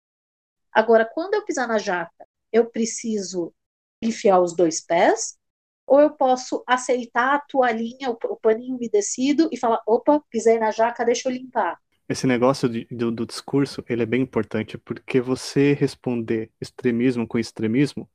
[0.71, 3.53] Agora, quando eu pisar na jaca, eu preciso
[4.01, 5.37] enfiar os dois pés
[5.85, 11.05] ou eu posso aceitar a toalhinha, o, paninho umedecido e falar, opa, pisei na jaca,
[11.05, 11.79] deixa eu limpar.
[12.07, 17.39] Esse negócio de, do, do discurso, ele é bem importante, porque você responder extremismo com
[17.39, 18.09] extremismo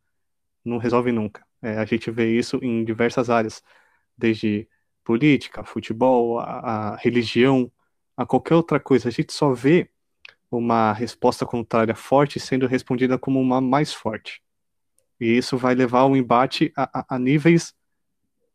[0.65, 1.47] não resolve nunca.
[1.63, 3.63] É, a gente vê isso em diversas áreas,
[4.17, 4.69] desde
[5.03, 7.73] política, futebol, a, a religião,
[8.17, 9.09] a qualquer outra coisa.
[9.09, 9.91] A gente só vê
[10.51, 14.43] uma resposta contrária forte sendo respondida como uma mais forte.
[15.21, 17.75] E isso vai levar o embate a, a, a níveis,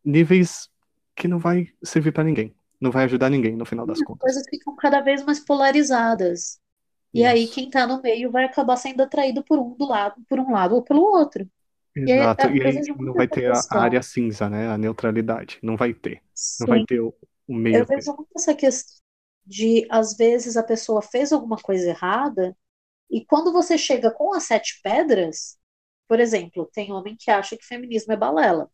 [0.03, 0.69] níveis
[1.15, 2.55] que não vai servir para ninguém.
[2.84, 4.21] Não vai ajudar ninguém no final das As contas.
[4.23, 6.59] coisas ficam cada vez mais polarizadas.
[7.13, 7.53] E aí Isso.
[7.53, 10.75] quem tá no meio vai acabar sendo atraído por um do lado, por um lado
[10.75, 11.47] ou pelo outro.
[11.95, 14.67] E aí, Exato, é, e aí vejo não muito vai ter a, área cinza, né?
[14.67, 15.59] A neutralidade.
[15.63, 16.21] Não vai ter.
[16.59, 16.73] Não Sim.
[16.73, 17.13] vai ter o,
[17.47, 19.01] o meio Eu vejo muito essa questão
[19.45, 22.57] de, às vezes, a pessoa fez alguma coisa errada,
[23.09, 25.57] e quando você chega com as sete pedras,
[26.07, 28.69] por exemplo, tem homem que acha que feminismo é balela.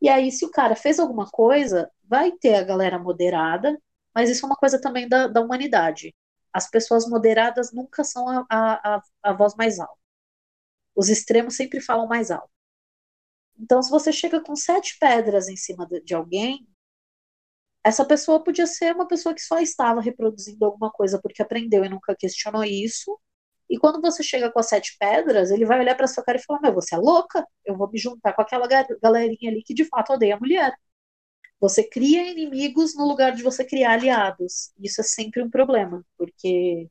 [0.00, 3.78] E aí, se o cara fez alguma coisa, vai ter a galera moderada,
[4.14, 6.14] mas isso é uma coisa também da, da humanidade.
[6.52, 9.94] As pessoas moderadas nunca são a, a, a, voz mais alta.
[10.94, 12.50] Os extremos sempre falam mais alto.
[13.58, 16.66] Então, se você chega com sete pedras em cima de alguém,
[17.84, 21.88] essa pessoa podia ser uma pessoa que só estava reproduzindo alguma coisa porque aprendeu e
[21.88, 23.18] nunca questionou isso.
[23.70, 26.42] E quando você chega com as sete pedras, ele vai olhar para sua cara e
[26.42, 27.46] falar: Meu, você é louca?
[27.64, 28.68] Eu vou me juntar com aquela
[29.02, 30.74] galerinha ali que de fato odeia a mulher.
[31.60, 34.72] Você cria inimigos no lugar de você criar aliados.
[34.78, 36.90] Isso é sempre um problema, porque,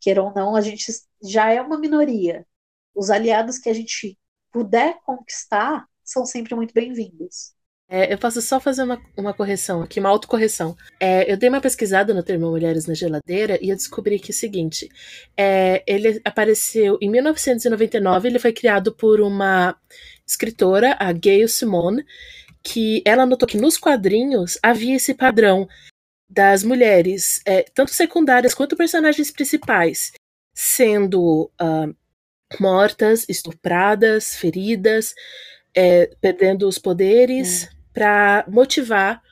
[0.00, 2.46] queira ou não, a gente já é uma minoria.
[2.94, 4.18] Os aliados que a gente
[4.52, 7.54] puder conquistar são sempre muito bem-vindos.
[7.92, 10.76] É, eu posso só fazer uma, uma correção aqui, uma autocorreção.
[11.00, 14.34] É, eu dei uma pesquisada no termo Mulheres na Geladeira e eu descobri que é
[14.34, 14.88] o seguinte:
[15.36, 19.76] é, ele apareceu em 1999, ele foi criado por uma
[20.24, 22.06] escritora, a Gayle Simone,
[22.62, 25.68] que ela notou que nos quadrinhos havia esse padrão
[26.28, 30.12] das mulheres, é, tanto secundárias quanto personagens principais,
[30.54, 31.92] sendo uh,
[32.60, 35.12] mortas, estupradas, feridas,
[35.74, 39.22] é, perdendo os poderes, hum para motivar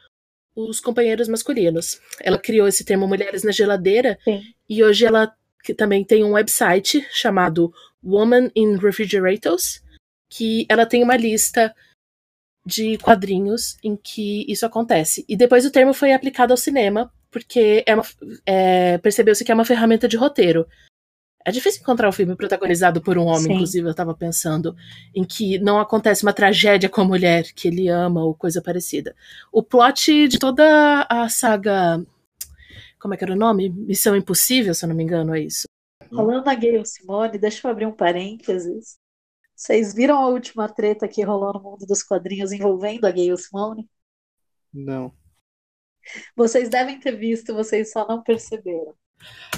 [0.55, 2.01] os companheiros masculinos.
[2.21, 4.43] Ela criou esse termo Mulheres na Geladeira Sim.
[4.69, 5.33] e hoje ela
[5.77, 9.83] também tem um website chamado Woman in Refrigerators,
[10.31, 11.75] que ela tem uma lista
[12.65, 15.25] de quadrinhos em que isso acontece.
[15.29, 17.95] E depois o termo foi aplicado ao cinema, porque é
[18.47, 20.67] é, percebeu-se que é uma ferramenta de roteiro.
[21.49, 23.53] É difícil encontrar um filme protagonizado por um homem, Sim.
[23.55, 24.77] inclusive eu tava pensando,
[25.15, 29.17] em que não acontece uma tragédia com a mulher que ele ama ou coisa parecida.
[29.51, 32.05] O plot de toda a saga.
[33.01, 33.71] Como é que era o nome?
[33.71, 35.67] Missão Impossível, se eu não me engano, é isso.
[36.15, 38.99] Falando na Gayle Simone, deixa eu abrir um parênteses.
[39.57, 43.89] Vocês viram a última treta que rolou no mundo dos quadrinhos envolvendo a Gayle Simone?
[44.71, 45.15] Não.
[46.37, 48.95] Vocês devem ter visto, vocês só não perceberam.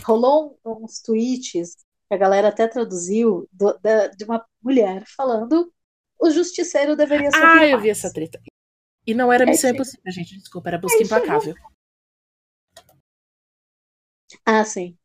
[0.05, 1.77] Rolou uns tweets,
[2.09, 5.73] que a galera até traduziu, do, da, de uma mulher falando
[6.21, 7.43] o justiceiro deveria ser.
[7.43, 8.41] Ah, eu vi essa treta.
[9.07, 11.55] E não era é Missão Impossível, gente, desculpa, era Busca Implacável.
[14.45, 14.97] Ah, sim.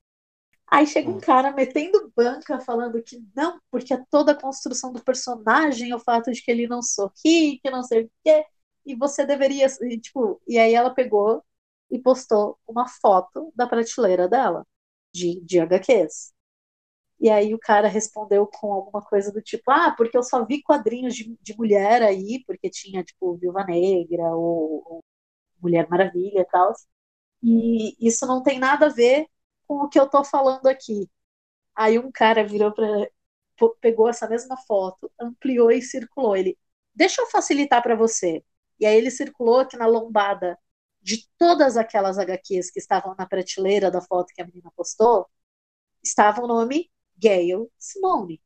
[0.67, 1.21] Aí chega um hum.
[1.21, 6.31] cara metendo banca, falando que não, porque é toda a construção do personagem, o fato
[6.31, 8.45] de que ele não sorri, que não sei o quê,
[8.85, 11.43] e você deveria, e, tipo, e aí ela pegou
[11.89, 14.65] e postou uma foto da prateleira dela,
[15.13, 16.33] de, de HQs.
[17.19, 20.61] E aí o cara respondeu com alguma coisa do tipo, ah, porque eu só vi
[20.63, 25.05] quadrinhos de, de mulher aí, porque tinha, tipo, Viúva Negra ou, ou
[25.61, 26.73] Mulher Maravilha e tal.
[27.43, 29.27] E isso não tem nada a ver
[29.67, 31.09] com o que eu tô falando aqui.
[31.75, 33.09] Aí um cara virou para
[33.81, 36.35] pegou essa mesma foto, ampliou e circulou.
[36.35, 36.57] Ele,
[36.93, 38.43] deixa eu facilitar para você.
[38.79, 40.57] E aí ele circulou aqui na lombada
[41.05, 45.27] de todas aquelas HQs que estavam na prateleira da foto que a menina postou,
[46.03, 48.41] estava o nome Gayle Simone,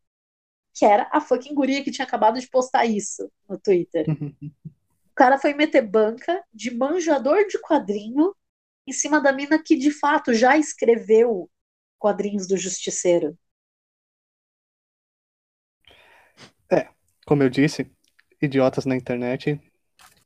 [0.73, 4.05] que era a fucking guria que tinha acabado de postar isso no Twitter.
[4.11, 8.35] o cara foi meter banca de manjador de quadrinho
[8.85, 11.49] em cima da mina que de fato já escreveu
[11.97, 13.39] quadrinhos do Justiceiro.
[16.69, 16.89] É,
[17.25, 17.89] como eu disse,
[18.41, 19.61] idiotas na internet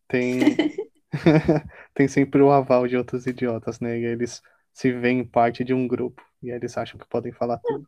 [0.07, 0.39] tem
[1.93, 3.99] tem sempre o aval de outros idiotas, né?
[3.99, 4.41] E eles
[4.73, 6.21] se veem parte de um grupo.
[6.41, 7.87] E eles acham que podem falar tudo.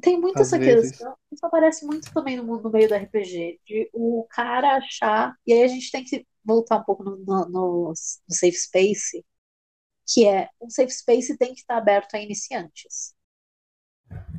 [0.00, 0.90] Tem muito Às essa vezes...
[0.92, 1.14] questão.
[1.30, 3.60] Isso aparece muito também no, no meio do RPG.
[3.64, 5.34] De o cara achar.
[5.46, 9.24] E aí a gente tem que voltar um pouco no, no, no, no safe space.
[10.06, 13.14] Que é um safe space tem que estar aberto a iniciantes.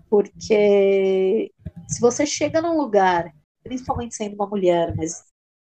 [0.09, 1.51] Porque
[1.87, 3.31] se você chega num lugar,
[3.63, 5.23] principalmente sendo uma mulher, mas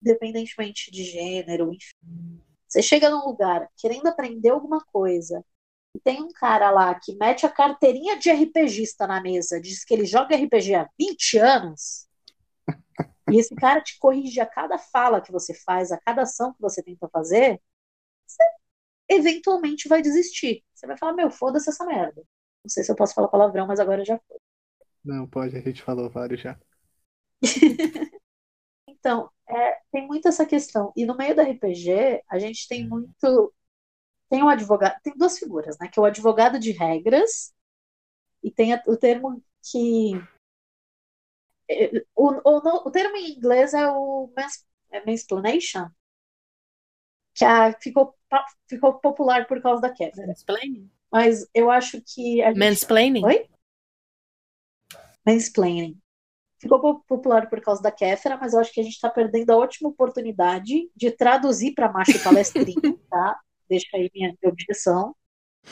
[0.08, 2.42] independentemente de gênero, enfim.
[2.68, 5.44] Você chega num lugar querendo aprender alguma coisa
[5.96, 9.94] e tem um cara lá que mete a carteirinha de RPGista na mesa, diz que
[9.94, 12.08] ele joga RPG há 20 anos,
[13.30, 16.62] e esse cara te corrige a cada fala que você faz, a cada ação que
[16.62, 17.62] você tenta fazer,
[18.26, 18.44] você
[19.10, 20.64] eventualmente vai desistir.
[20.74, 22.22] Você vai falar, meu, foda-se essa merda.
[22.64, 24.38] Não sei se eu posso falar palavrão, mas agora já foi.
[25.04, 26.58] Não, pode, a gente falou vários já.
[29.00, 30.92] Então, é, tem muito essa questão.
[30.96, 33.54] E no meio do RPG, a gente tem muito.
[34.30, 35.00] Tem um advogado.
[35.02, 35.88] Tem duas figuras, né?
[35.88, 37.54] Que é o advogado de regras,
[38.44, 40.12] e tem o termo que.
[41.70, 44.32] É, o, o, o termo em inglês é o
[44.90, 45.90] é mansplaination,
[47.36, 48.16] que a, ficou,
[48.68, 50.28] ficou popular por causa da Kéfera.
[50.28, 50.92] Mansplaining?
[51.12, 52.42] Mas eu acho que.
[52.42, 52.60] A gente...
[52.60, 53.26] Mansplaining?
[53.26, 53.50] Oi?
[55.26, 56.02] Mansplaining
[56.60, 59.58] ficou popular por causa da Kéfera, mas eu acho que a gente está perdendo a
[59.58, 63.40] ótima oportunidade de traduzir para macho palestrinho, tá?
[63.70, 65.16] Deixa aí minha objeção.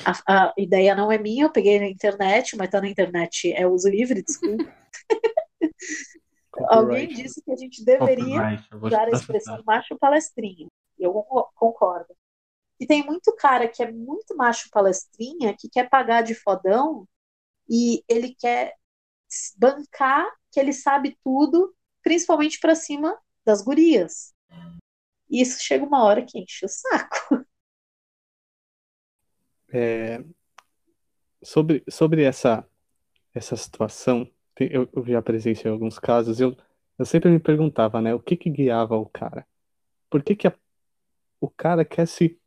[0.05, 3.65] A, a, ideia não é minha, eu peguei na internet, mas tá na internet, é
[3.65, 4.71] uso livre, desculpa.
[6.69, 10.69] Alguém disse que a gente deveria usar a expressão macho palestrinho.
[10.97, 11.11] Eu
[11.55, 12.15] concordo.
[12.79, 17.07] E tem muito cara que é muito macho palestrinha, que quer pagar de fodão
[17.69, 18.73] e ele quer
[19.57, 24.33] bancar que ele sabe tudo, principalmente para cima das gurias.
[25.29, 27.45] E isso chega uma hora que enche o saco.
[29.73, 30.23] É,
[31.43, 32.67] sobre, sobre essa,
[33.33, 36.55] essa situação, eu, eu já presenciei alguns casos, eu,
[36.97, 39.45] eu sempre me perguntava, né, o que que guiava o cara?
[40.09, 40.53] Por que que a,
[41.41, 42.39] o cara quer se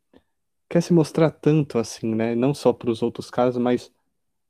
[0.69, 2.35] quer se mostrar tanto assim, né?
[2.35, 3.91] Não só para os outros casos, mas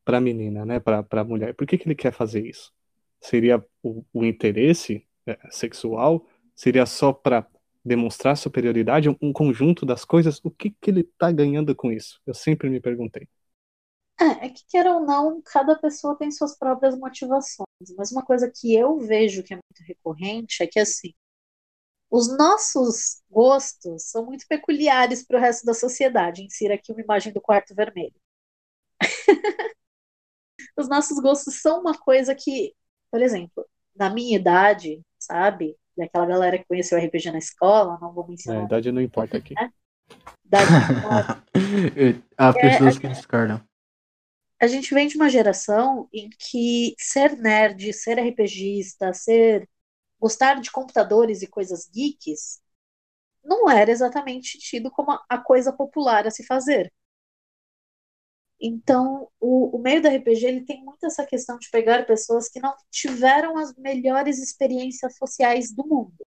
[0.09, 0.79] para a menina, né?
[0.79, 1.53] Para a mulher.
[1.53, 2.73] Por que que ele quer fazer isso?
[3.21, 6.25] Seria o, o interesse é, sexual?
[6.55, 7.47] Seria só para
[7.85, 9.07] demonstrar superioridade?
[9.07, 10.43] Um, um, conjunto das coisas?
[10.43, 12.19] O que que ele está ganhando com isso?
[12.25, 13.29] Eu sempre me perguntei.
[14.19, 17.67] É, é que quer ou não, cada pessoa tem suas próprias motivações.
[17.95, 21.13] Mas uma coisa que eu vejo que é muito recorrente é que assim,
[22.09, 26.41] os nossos gostos são muito peculiares para o resto da sociedade.
[26.43, 28.15] Insira aqui uma imagem do quarto vermelho.
[30.77, 32.73] os nossos gostos são uma coisa que,
[33.11, 33.65] por exemplo,
[33.95, 35.75] na minha idade, sabe?
[35.97, 38.61] Daquela galera que conheceu RPG na escola, não vou mencionar.
[38.61, 39.53] É, a idade não importa aqui.
[39.53, 39.69] Né?
[40.45, 41.43] Idade não importa.
[42.37, 43.61] Há pessoas é, que discordam
[44.59, 49.67] a gente vem de uma geração em que ser nerd, ser RPGista, ser
[50.19, 52.59] gostar de computadores e coisas geeks
[53.41, 56.91] não era exatamente tido como a coisa popular a se fazer.
[58.61, 62.59] Então, o, o meio do RPG ele tem muito essa questão de pegar pessoas que
[62.59, 66.25] não tiveram as melhores experiências sociais do mundo.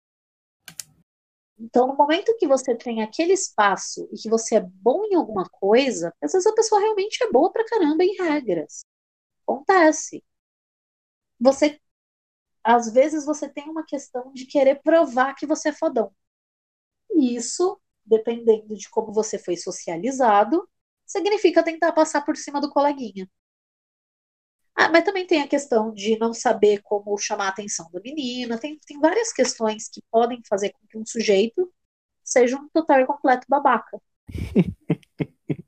[1.59, 5.45] Então, no momento que você tem aquele espaço e que você é bom em alguma
[5.45, 8.81] coisa, às vezes a pessoa realmente é boa pra caramba em regras.
[9.43, 10.24] Acontece.
[11.41, 11.81] Você,
[12.64, 16.12] às vezes, você tem uma questão de querer provar que você é fodão.
[17.11, 20.68] E isso, dependendo de como você foi socializado,
[21.11, 23.28] significa tentar passar por cima do coleguinha.
[24.76, 28.58] Ah, mas também tem a questão de não saber como chamar a atenção da menina.
[28.58, 31.70] Tem, tem várias questões que podem fazer com que um sujeito
[32.22, 34.00] seja um total e completo babaca.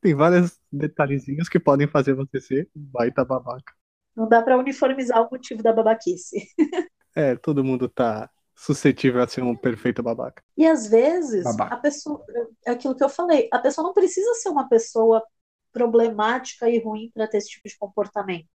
[0.00, 3.74] tem vários detalhezinhos que podem fazer você ser um baita babaca.
[4.14, 6.48] Não dá para uniformizar o motivo da babaquice.
[7.14, 10.42] é, todo mundo tá suscetível a ser um perfeito babaca.
[10.56, 11.74] E às vezes, babaca.
[11.74, 12.24] a pessoa,
[12.66, 15.22] é aquilo que eu falei, a pessoa não precisa ser uma pessoa
[15.72, 18.48] problemática e ruim para ter esse tipo de comportamento.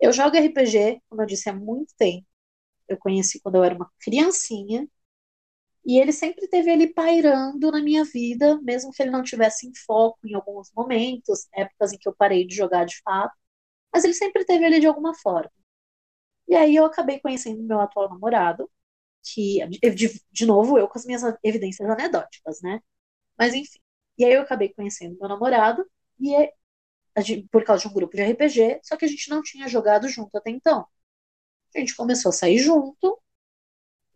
[0.00, 2.26] Eu jogo RPG, como eu disse, há muito tempo.
[2.88, 4.88] Eu conheci quando eu era uma criancinha.
[5.84, 9.72] E ele sempre teve ele pairando na minha vida, mesmo que ele não tivesse em
[9.86, 13.34] foco em alguns momentos, épocas em que eu parei de jogar de fato.
[13.92, 15.50] Mas ele sempre teve ele de alguma forma.
[16.48, 18.70] E aí eu acabei conhecendo meu atual namorado,
[19.22, 22.80] que, de, de novo, eu com as minhas evidências anedóticas, né?
[23.38, 23.80] Mas enfim.
[24.18, 25.86] E aí eu acabei conhecendo meu namorado,
[26.20, 26.52] e é,
[27.50, 30.36] por causa de um grupo de RPG, só que a gente não tinha jogado junto
[30.36, 30.86] até então.
[31.74, 33.20] A gente começou a sair junto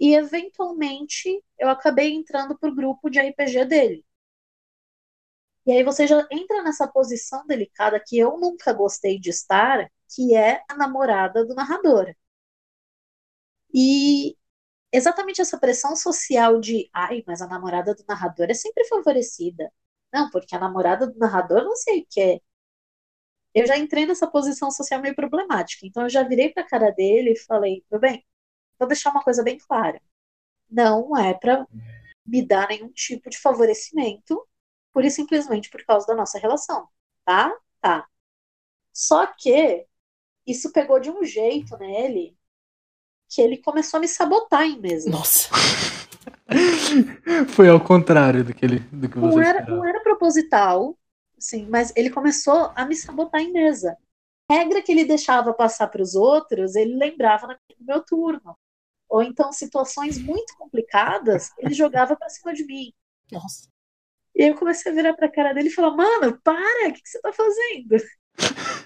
[0.00, 4.04] e eventualmente eu acabei entrando pro grupo de RPG dele.
[5.66, 10.34] E aí você já entra nessa posição delicada que eu nunca gostei de estar, que
[10.34, 12.14] é a namorada do narrador.
[13.72, 14.36] E
[14.96, 19.72] exatamente essa pressão social de, ai, mas a namorada do narrador é sempre favorecida.
[20.12, 22.40] Não, porque a namorada do narrador não sei o que é.
[23.54, 25.86] Eu já entrei nessa posição social meio problemática.
[25.86, 28.24] Então eu já virei pra cara dele e falei, tudo bem,
[28.78, 30.00] vou deixar uma coisa bem clara.
[30.70, 31.66] Não é para
[32.26, 34.46] me dar nenhum tipo de favorecimento,
[34.92, 36.88] pura e simplesmente por causa da nossa relação.
[37.24, 37.54] Tá?
[37.80, 38.06] Tá.
[38.92, 39.86] Só que
[40.46, 42.35] isso pegou de um jeito nele
[43.28, 45.10] que ele começou a me sabotar em mesa.
[45.10, 45.50] Nossa.
[47.48, 50.96] Foi ao contrário do que, ele, do que você não era, não era proposital,
[51.38, 53.96] sim, mas ele começou a me sabotar em mesa.
[54.50, 58.56] Regra que ele deixava passar para os outros, ele lembrava no meu turno.
[59.08, 62.92] Ou então, situações muito complicadas, ele jogava para cima de mim.
[63.30, 63.68] Nossa.
[64.34, 66.92] E aí eu comecei a virar para a cara dele e falar: Mano, para, o
[66.92, 67.96] que, que você está fazendo?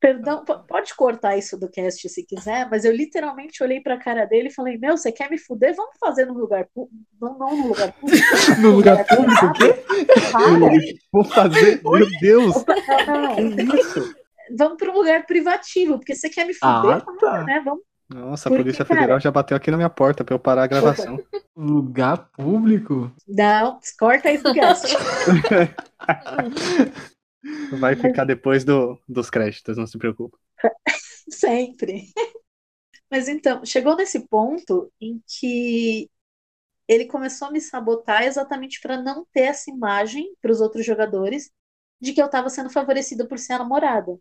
[0.00, 4.48] Perdão, pode cortar isso do cast se quiser, mas eu literalmente olhei pra cara dele
[4.48, 5.74] e falei: Meu, você quer me fuder?
[5.76, 7.04] Vamos fazer no lugar público.
[7.20, 8.26] Não, não no lugar público.
[8.60, 9.46] no lugar público?
[9.46, 10.98] O quê?
[11.12, 12.54] Vou fazer, meu Deus!
[12.64, 14.14] que isso?
[14.56, 17.44] Vamos para um lugar privativo, porque você quer me fuder, ah, tá.
[17.44, 17.62] né?
[17.64, 17.82] Vamos.
[18.12, 19.20] Nossa, a Polícia Federal cara...
[19.20, 21.18] já bateu aqui na minha porta pra eu parar a gravação.
[21.56, 23.10] Lugar público?
[23.26, 24.94] Não, corta isso do cast.
[27.78, 30.36] Vai ficar depois do, dos créditos, não se preocupe.
[31.30, 32.12] Sempre.
[33.10, 36.10] Mas então, chegou nesse ponto em que
[36.88, 41.50] ele começou a me sabotar exatamente para não ter essa imagem para os outros jogadores
[42.00, 44.18] de que eu estava sendo favorecida por ser a namorada.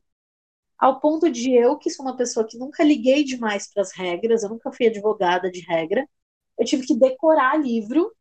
[0.77, 4.43] Ao ponto de eu, que sou uma pessoa que nunca liguei demais para as regras,
[4.43, 6.07] eu nunca fui advogada de regra,
[6.57, 8.11] eu tive que decorar livro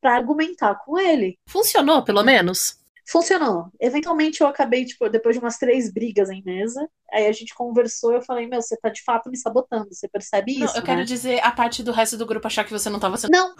[0.00, 1.38] para argumentar com ele.
[1.48, 2.83] Funcionou, pelo menos?
[3.06, 3.66] Funcionou.
[3.78, 8.12] Eventualmente eu acabei, tipo, depois de umas três brigas em mesa, aí a gente conversou
[8.12, 10.76] e eu falei, meu, você tá de fato me sabotando, você percebe Não, isso?
[10.76, 10.86] eu né?
[10.86, 13.30] quero dizer a parte do resto do grupo achar que você não tava sendo.
[13.32, 13.54] Não,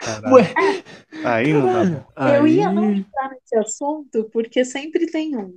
[0.00, 0.34] Caralho.
[0.34, 0.54] Ué,
[1.24, 1.66] Aí não
[2.16, 5.56] dá eu ia não entrar nesse assunto porque sempre tem um.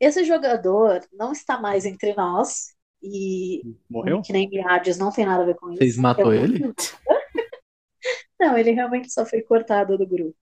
[0.00, 4.22] Esse jogador não está mais entre nós e Morreu?
[4.22, 5.78] que nem Miades não tem nada a ver com isso.
[5.78, 6.72] Vocês matou Eu- ele?
[8.38, 10.36] Não, ele realmente só foi cortado do grupo.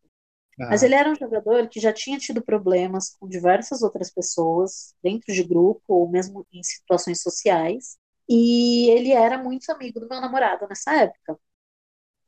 [0.59, 4.95] Ah, Mas ele era um jogador que já tinha tido problemas com diversas outras pessoas,
[5.03, 7.99] dentro de grupo ou mesmo em situações sociais.
[8.29, 11.39] E ele era muito amigo do meu namorado nessa época.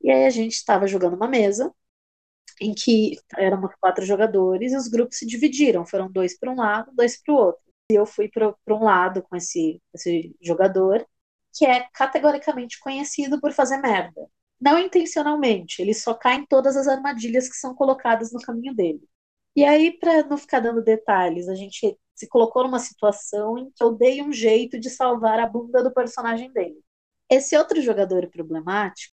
[0.01, 1.73] E aí a gente estava jogando uma mesa
[2.61, 5.85] em que éramos quatro jogadores e os grupos se dividiram.
[5.85, 7.63] Foram dois para um lado, dois para o outro.
[7.91, 11.05] E eu fui para um lado com esse, esse jogador,
[11.55, 14.27] que é categoricamente conhecido por fazer merda.
[14.59, 19.01] Não intencionalmente, ele só cai em todas as armadilhas que são colocadas no caminho dele.
[19.55, 23.83] E aí, para não ficar dando detalhes, a gente se colocou numa situação em que
[23.83, 26.79] eu dei um jeito de salvar a bunda do personagem dele.
[27.29, 29.13] Esse outro jogador problemático,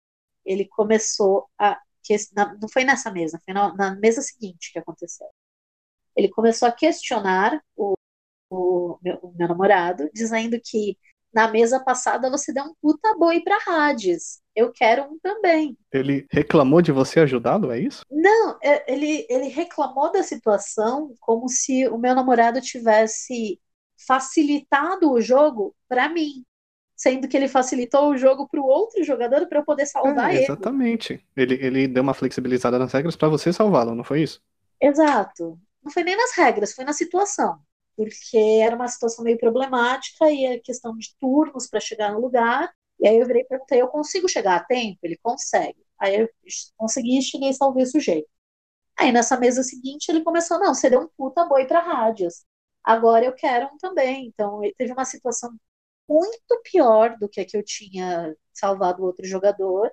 [0.45, 1.81] ele começou a.
[2.03, 2.17] que-
[2.61, 5.27] Não foi nessa mesa, foi na, na mesa seguinte que aconteceu.
[6.17, 7.95] Ele começou a questionar o,
[8.51, 10.99] o meu, o meu namorado, dizendo que
[11.33, 14.43] na mesa passada você deu um puta boi pra Hades.
[14.59, 15.77] Eu quero um também.
[15.93, 18.03] Ele reclamou de você ajudá-lo, é isso?
[18.11, 23.61] Não, é- ele, ele reclamou da situação como se o meu namorado tivesse
[24.07, 26.45] facilitado o jogo para mim,
[26.97, 30.37] sendo que ele facilitou o jogo para o outro jogador para eu poder salvar É,
[30.37, 30.69] ele.
[30.69, 31.25] exatamente.
[31.37, 34.41] Ele, deu uma flexibilizada nas regras pra você salvá-lo, não foi isso?
[34.81, 35.59] Exato.
[35.83, 37.59] Não foi nem nas regras, foi na situação.
[37.97, 42.73] Porque era uma situação meio problemática e a questão de turnos para chegar no lugar.
[43.01, 44.99] E aí eu virei e perguntei: eu consigo chegar a tempo?
[45.03, 45.79] Ele consegue.
[45.99, 46.29] Aí eu
[46.77, 48.29] consegui, cheguei e salvei o sujeito.
[48.99, 52.45] Aí nessa mesa seguinte ele começou: não, você deu um puta boi para rádios.
[52.85, 54.27] Agora eu quero um também.
[54.29, 55.51] Então teve uma situação
[56.09, 59.91] muito pior do que a que eu tinha salvado outro jogador.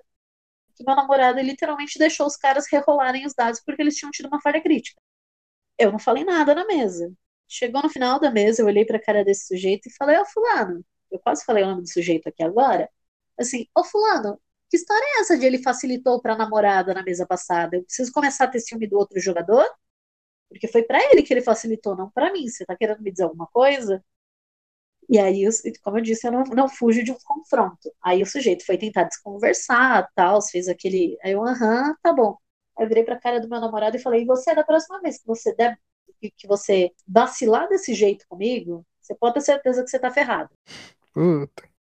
[0.76, 4.40] Que meu namorado literalmente deixou os caras rerolarem os dados porque eles tinham tido uma
[4.40, 5.00] falha crítica.
[5.78, 7.12] Eu não falei nada na mesa.
[7.48, 10.84] Chegou no final da mesa, eu olhei pra cara desse sujeito e falei: Ô, Fulano,
[11.10, 12.88] eu quase falei o nome do sujeito aqui agora.
[13.38, 17.76] Assim, ô, Fulano, que história é essa de ele facilitou pra namorada na mesa passada?
[17.76, 19.66] Eu preciso começar a ter ciúme do outro jogador?
[20.48, 22.48] Porque foi pra ele que ele facilitou, não pra mim.
[22.48, 24.02] Você tá querendo me dizer alguma coisa?
[25.08, 25.44] E aí,
[25.82, 27.92] como eu disse, eu não, não fujo de um confronto.
[28.02, 31.16] Aí o sujeito foi tentar desconversar, tal, fez aquele.
[31.22, 32.36] Aí eu, aham, tá bom.
[32.76, 35.18] Aí eu virei pra cara do meu namorado e falei: e você, da próxima vez
[35.18, 35.78] que você der,
[36.20, 40.50] que você vacilar desse jeito comigo, você pode ter certeza que você tá ferrado.
[41.14, 41.75] Puta.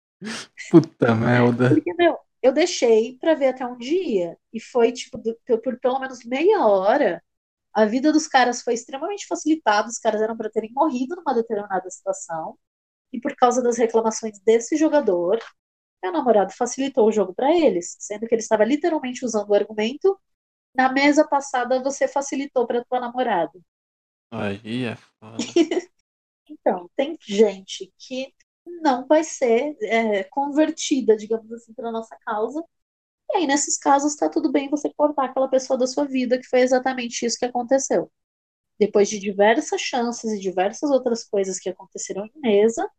[0.69, 1.69] Puta merda.
[1.69, 4.37] Porque, meu, eu deixei pra ver até um dia.
[4.53, 7.23] E foi, tipo, do- por, por pelo menos meia hora,
[7.73, 9.89] a vida dos caras foi extremamente facilitada.
[9.89, 12.57] Os caras eram pra terem morrido numa determinada situação.
[13.13, 15.39] E por causa das reclamações desse jogador,
[16.03, 20.19] meu namorado facilitou o jogo pra eles, sendo que ele estava literalmente usando o argumento.
[20.75, 23.59] Na mesa passada você facilitou pra tua namorada.
[24.31, 25.37] Aí é foda.
[26.49, 28.33] Então, tem gente que
[28.65, 32.63] não vai ser é, convertida, digamos assim, para nossa causa.
[33.31, 36.47] E aí, nesses casos, tá tudo bem você cortar aquela pessoa da sua vida, que
[36.47, 38.11] foi exatamente isso que aconteceu.
[38.79, 42.89] Depois de diversas chances e diversas outras coisas que aconteceram em mesa,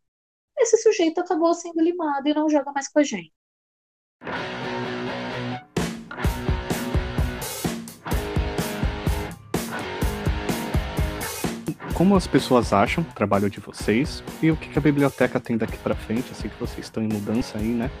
[0.57, 3.33] esse sujeito acabou sendo limado e não joga mais com a gente.
[11.93, 15.77] Como as pessoas acham o trabalho de vocês e o que a biblioteca tem daqui
[15.77, 16.33] pra frente?
[16.33, 17.91] Sei que vocês estão em mudança aí, né?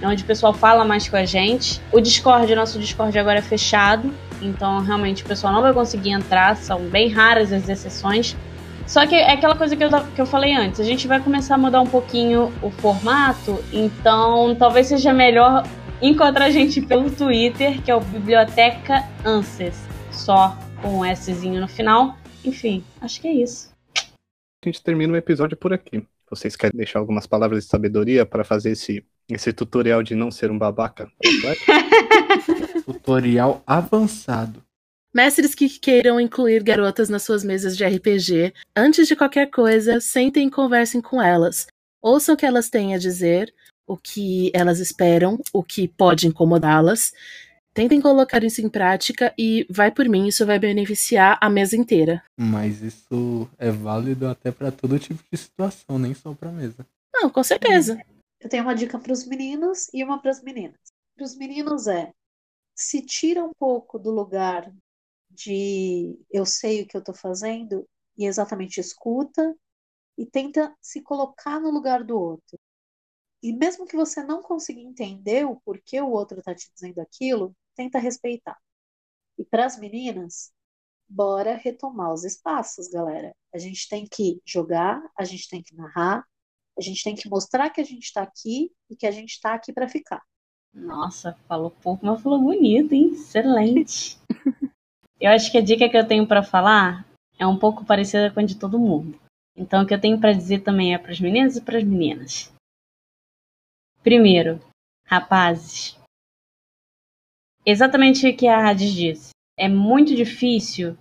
[0.00, 1.80] é onde o pessoal fala mais com a gente.
[1.92, 4.12] O Discord, nosso Discord agora é fechado,
[4.42, 8.36] então realmente o pessoal não vai conseguir entrar, são bem raras as exceções.
[8.86, 11.54] Só que é aquela coisa que eu, que eu falei antes, a gente vai começar
[11.54, 15.64] a mudar um pouquinho o formato, então talvez seja melhor
[16.00, 21.68] encontrar a gente pelo Twitter, que é o Biblioteca Anses, só com um Szinho no
[21.68, 22.16] final.
[22.44, 23.72] Enfim, acho que é isso.
[23.96, 26.04] A gente termina o episódio por aqui.
[26.28, 30.50] Vocês querem deixar algumas palavras de sabedoria para fazer esse esse tutorial de não ser
[30.50, 31.10] um babaca?
[32.84, 34.62] Tutorial avançado.
[35.14, 40.48] Mestres que queiram incluir garotas nas suas mesas de RPG, antes de qualquer coisa, sentem
[40.48, 41.66] e conversem com elas.
[42.00, 43.52] Ouçam o que elas têm a dizer,
[43.86, 47.12] o que elas esperam, o que pode incomodá-las.
[47.74, 52.22] Tentem colocar isso em prática e, vai por mim, isso vai beneficiar a mesa inteira.
[52.38, 56.86] Mas isso é válido até pra todo tipo de situação, nem só pra mesa.
[57.14, 57.98] Não, com certeza.
[58.42, 60.80] Eu tenho uma dica para os meninos e uma para as meninas.
[61.14, 62.12] Para os meninos é
[62.74, 64.74] se tira um pouco do lugar
[65.30, 67.88] de eu sei o que eu estou fazendo
[68.18, 69.56] e exatamente escuta
[70.18, 72.58] e tenta se colocar no lugar do outro.
[73.40, 77.54] E mesmo que você não consiga entender o porquê o outro está te dizendo aquilo,
[77.76, 78.58] tenta respeitar.
[79.38, 80.52] E para as meninas,
[81.08, 83.36] bora retomar os espaços, galera.
[83.54, 86.26] A gente tem que jogar, a gente tem que narrar,
[86.78, 89.54] a gente tem que mostrar que a gente está aqui e que a gente está
[89.54, 90.22] aqui para ficar.
[90.72, 93.10] Nossa, falou pouco, mas falou bonito, hein?
[93.12, 94.18] Excelente.
[95.20, 97.06] eu acho que a dica que eu tenho para falar
[97.38, 99.18] é um pouco parecida com a de todo mundo.
[99.54, 101.84] Então, o que eu tenho para dizer também é para os meninos e para as
[101.84, 102.50] meninas.
[104.02, 104.58] Primeiro,
[105.06, 105.98] rapazes,
[107.66, 109.30] exatamente o que a Hades disse.
[109.58, 110.96] É muito difícil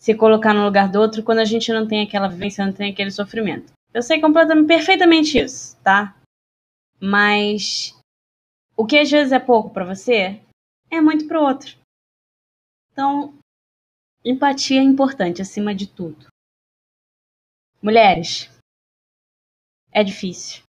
[0.00, 2.90] se colocar no lugar do outro quando a gente não tem aquela vivência, não tem
[2.90, 3.72] aquele sofrimento.
[3.92, 6.14] Eu sei completamente, perfeitamente isso, tá?
[7.00, 7.98] Mas
[8.76, 10.40] o que às vezes é pouco para você
[10.90, 11.76] é muito para o outro.
[12.92, 13.38] Então,
[14.24, 16.26] empatia é importante acima de tudo.
[17.82, 18.50] Mulheres,
[19.92, 20.62] é difícil.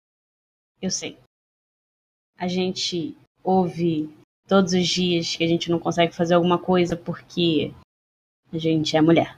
[0.80, 1.18] Eu sei.
[2.36, 4.08] A gente ouve
[4.46, 7.72] todos os dias que a gente não consegue fazer alguma coisa porque
[8.52, 9.36] a gente é mulher.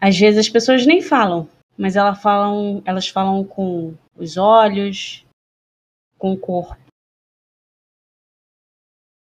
[0.00, 5.24] Às vezes as pessoas nem falam, mas elas falam, elas falam com os olhos,
[6.18, 6.80] com o corpo.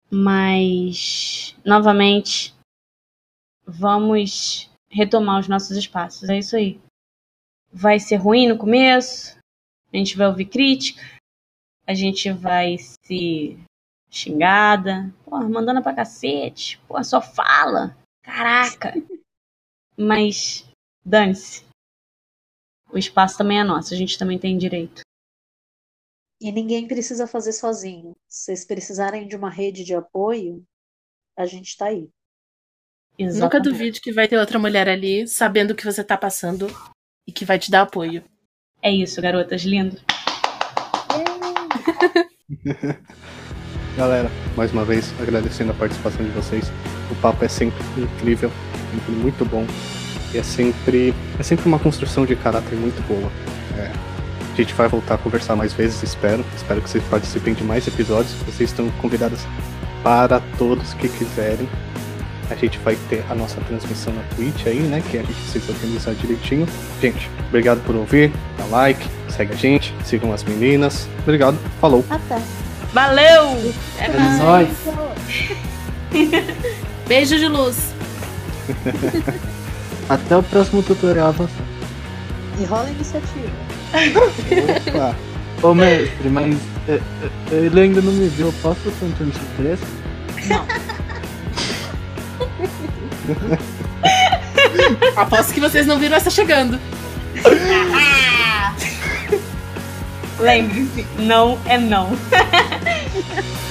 [0.09, 2.55] Mas, novamente,
[3.65, 6.29] vamos retomar os nossos espaços.
[6.29, 6.79] É isso aí.
[7.71, 9.37] Vai ser ruim no começo,
[9.91, 11.01] a gente vai ouvir crítica,
[11.85, 13.59] a gente vai se
[14.09, 18.93] xingada, porra, mandando pra cacete, porra, só fala, caraca.
[19.97, 20.65] Mas,
[21.03, 21.66] dane-se.
[22.91, 25.01] O espaço também é nosso, a gente também tem direito.
[26.39, 28.15] E ninguém precisa fazer sozinho.
[28.27, 30.63] Se vocês precisarem de uma rede de apoio,
[31.35, 32.09] a gente está aí.
[33.17, 33.41] Exatamente.
[33.41, 36.67] Nunca duvide que vai ter outra mulher ali sabendo o que você está passando
[37.27, 38.23] e que vai te dar apoio.
[38.81, 39.99] É isso, garotas lindo.
[43.97, 46.65] Galera, mais uma vez agradecendo a participação de vocês.
[47.11, 48.51] O papo é sempre incrível,
[48.91, 49.65] sempre muito bom.
[50.33, 53.31] E é sempre, é sempre uma construção de caráter muito boa.
[53.77, 53.91] É,
[54.53, 56.43] a gente vai voltar a conversar mais vezes, espero.
[56.55, 58.33] Espero que vocês participem de mais episódios.
[58.45, 59.45] Vocês estão convidados
[60.03, 61.67] para todos que quiserem.
[62.49, 65.03] A gente vai ter a nossa transmissão na Twitch aí, né?
[65.11, 66.65] Que a gente precisa organizar direitinho.
[67.01, 68.31] Gente, obrigado por ouvir.
[68.57, 71.09] Dá like, segue a gente, sigam as meninas.
[71.23, 72.05] Obrigado, falou.
[72.09, 72.41] Até.
[72.93, 73.73] Valeu!
[73.99, 74.69] É, é nóis.
[77.07, 77.93] Beijo de luz.
[80.09, 81.65] Até o próximo tutorial avançado.
[82.59, 83.51] E rola a iniciativa.
[84.87, 85.15] Opa!
[85.61, 86.55] Ô mestre, mas
[86.87, 87.01] é,
[87.51, 88.47] é, ele ainda não me viu.
[88.47, 89.85] Eu posso ter um turno de surpresa?
[95.15, 96.79] Aposto que vocês não viram essa chegando.
[100.39, 102.11] Lembre-se, não é não.